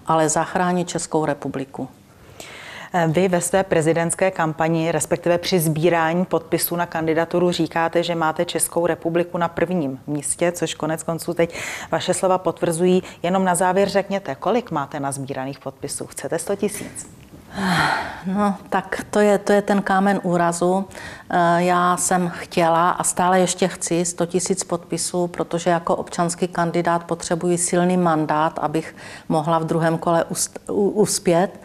ale 0.06 0.28
zachránit 0.28 0.88
Českou 0.88 1.24
republiku. 1.24 1.88
Vy 3.08 3.28
ve 3.28 3.40
své 3.40 3.64
prezidentské 3.64 4.30
kampani, 4.30 4.92
respektive 4.92 5.38
při 5.38 5.60
sbírání 5.60 6.24
podpisů 6.24 6.76
na 6.76 6.86
kandidaturu, 6.86 7.52
říkáte, 7.52 8.02
že 8.02 8.14
máte 8.14 8.44
Českou 8.44 8.86
republiku 8.86 9.38
na 9.38 9.48
prvním 9.48 10.00
místě, 10.06 10.52
což 10.52 10.74
konec 10.74 11.02
konců 11.02 11.34
teď 11.34 11.58
vaše 11.90 12.14
slova 12.14 12.38
potvrzují. 12.38 13.02
Jenom 13.22 13.44
na 13.44 13.54
závěr 13.54 13.88
řekněte, 13.88 14.34
kolik 14.34 14.70
máte 14.70 15.00
na 15.00 15.12
sbíraných 15.12 15.58
podpisů? 15.58 16.06
Chcete 16.06 16.38
100 16.38 16.56
tisíc? 16.56 17.06
No, 18.26 18.54
tak 18.68 19.04
to 19.10 19.20
je, 19.20 19.38
to 19.38 19.52
je 19.52 19.62
ten 19.62 19.82
kámen 19.82 20.20
úrazu. 20.22 20.84
Eh, 21.30 21.62
já 21.62 21.96
jsem 21.96 22.32
chtěla 22.34 22.90
a 22.90 23.04
stále 23.04 23.40
ještě 23.40 23.68
chci 23.68 24.04
100 24.04 24.26
tisíc 24.26 24.64
podpisů, 24.64 25.26
protože 25.26 25.70
jako 25.70 25.96
občanský 25.96 26.48
kandidát 26.48 27.04
potřebuji 27.04 27.58
silný 27.58 27.96
mandát, 27.96 28.58
abych 28.58 28.96
mohla 29.28 29.58
v 29.58 29.64
druhém 29.64 29.98
kole 29.98 30.24
uspět. 30.68 31.60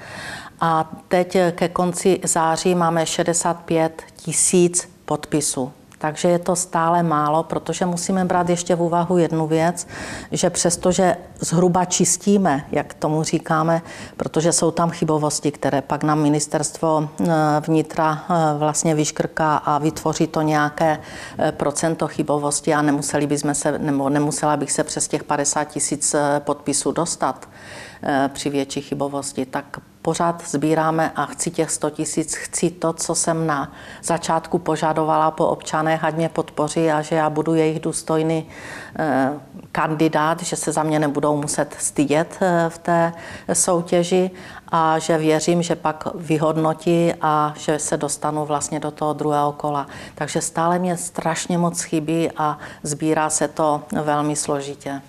A 0.62 0.92
teď 1.08 1.38
ke 1.52 1.70
konci 1.70 2.20
září 2.24 2.76
máme 2.76 3.06
65 3.06 4.04
tisíc 4.16 4.90
podpisů. 5.06 5.72
Takže 6.00 6.28
je 6.28 6.40
to 6.40 6.56
stále 6.56 7.04
málo, 7.04 7.44
protože 7.44 7.86
musíme 7.86 8.26
brát 8.26 8.50
ještě 8.50 8.76
v 8.76 8.82
úvahu 8.82 9.18
jednu 9.18 9.48
věc, 9.48 9.88
že 10.32 10.50
přestože 10.50 11.18
zhruba 11.40 11.86
čistíme, 11.86 12.66
jak 12.72 12.94
tomu 12.94 13.24
říkáme, 13.24 13.82
protože 14.18 14.52
jsou 14.52 14.72
tam 14.72 14.90
chybovosti, 14.90 15.52
které 15.52 15.82
pak 15.82 16.04
nám 16.04 16.22
ministerstvo 16.22 17.10
eh, 17.22 17.26
vnitra 17.68 18.24
eh, 18.30 18.34
vlastně 18.58 18.96
vyškrká 18.96 19.58
a 19.58 19.78
vytvoří 19.78 20.28
to 20.28 20.42
nějaké 20.42 21.00
eh, 21.40 21.52
procento 21.52 22.08
chybovosti 22.08 22.74
a 22.74 22.82
nemuseli 22.82 23.28
bychom 23.28 23.56
se, 23.56 23.80
nebo 23.80 24.10
nemusela 24.10 24.58
bych 24.58 24.72
se 24.72 24.84
přes 24.84 25.08
těch 25.08 25.24
50 25.24 25.64
tisíc 25.64 26.16
podpisů 26.40 26.92
dostat 26.92 27.48
při 28.34 28.50
větší 28.50 28.82
chybovosti, 28.82 29.46
tak 29.46 29.80
pořád 30.02 30.44
sbíráme 30.48 31.12
a 31.16 31.26
chci 31.26 31.52
těch 31.52 31.72
100 31.72 31.90
tisíc, 31.90 32.36
chci 32.36 32.72
to, 32.72 32.94
co 32.94 33.16
jsem 33.16 33.48
na 33.48 33.72
začátku 34.04 34.60
požadovala 34.60 35.32
po 35.32 35.48
občanech, 35.48 36.04
ať 36.04 36.16
mě 36.16 36.30
podpoří 36.30 36.92
a 36.92 37.02
že 37.02 37.16
já 37.16 37.30
budu 37.30 37.54
jejich 37.54 37.80
důstojný 37.80 38.48
eh, 39.00 39.30
kandidát, 39.72 40.44
že 40.44 40.56
se 40.56 40.72
za 40.72 40.84
mě 40.84 41.00
nebudou 41.00 41.38
muset 41.42 41.76
stydět 41.80 42.38
eh, 42.42 42.66
v 42.70 42.78
té 42.78 43.14
soutěži 43.54 44.32
a 44.72 45.00
že 45.00 45.18
věřím, 45.18 45.62
že 45.62 45.76
pak 45.76 46.08
vyhodnotí 46.16 47.14
a 47.22 47.54
že 47.58 47.80
se 47.80 47.98
dostanu 47.98 48.46
vlastně 48.46 48.80
do 48.80 48.92
toho 48.92 49.14
druhého 49.14 49.52
kola. 49.52 49.88
Takže 50.16 50.42
stále 50.42 50.80
mě 50.80 50.98
strašně 50.98 51.58
moc 51.58 51.82
chybí 51.82 52.32
a 52.38 52.58
sbírá 52.84 53.30
se 53.30 53.48
to 53.48 53.82
velmi 54.04 54.36
složitě. 54.36 55.02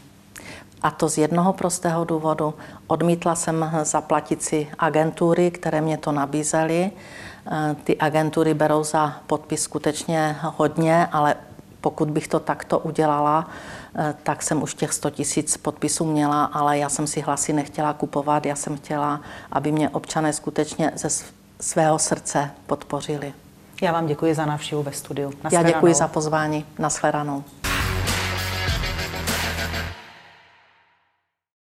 A 0.82 0.90
to 0.90 1.08
z 1.08 1.18
jednoho 1.18 1.52
prostého 1.52 2.04
důvodu. 2.04 2.54
Odmítla 2.86 3.34
jsem 3.34 3.70
zaplatit 3.82 4.42
si 4.42 4.68
agentury, 4.78 5.50
které 5.50 5.80
mě 5.80 5.98
to 5.98 6.12
nabízely. 6.12 6.90
Eh, 7.46 7.76
ty 7.84 7.98
agentury 7.98 8.54
berou 8.54 8.84
za 8.84 9.16
podpis 9.26 9.62
skutečně 9.62 10.36
hodně, 10.42 11.06
ale 11.12 11.34
pokud 11.80 12.10
bych 12.10 12.28
to 12.28 12.40
takto 12.40 12.78
udělala, 12.78 13.48
eh, 13.96 14.14
tak 14.22 14.42
jsem 14.42 14.62
už 14.62 14.74
těch 14.74 14.92
100 14.92 15.10
tisíc 15.10 15.56
podpisů 15.56 16.04
měla, 16.04 16.44
ale 16.44 16.78
já 16.78 16.88
jsem 16.88 17.06
si 17.06 17.20
hlasy 17.20 17.52
nechtěla 17.52 17.92
kupovat, 17.92 18.46
já 18.46 18.56
jsem 18.56 18.76
chtěla, 18.76 19.20
aby 19.52 19.72
mě 19.72 19.88
občané 19.88 20.32
skutečně 20.32 20.92
ze 20.94 21.08
svého 21.60 21.98
srdce 21.98 22.50
podpořili. 22.66 23.32
Já 23.82 23.92
vám 23.92 24.06
děkuji 24.06 24.34
za 24.34 24.46
návštěvu 24.46 24.82
ve 24.82 24.92
studiu. 24.92 25.32
Já 25.52 25.62
děkuji 25.62 25.94
za 25.94 26.08
pozvání. 26.08 26.64
Nashledanou. 26.78 27.44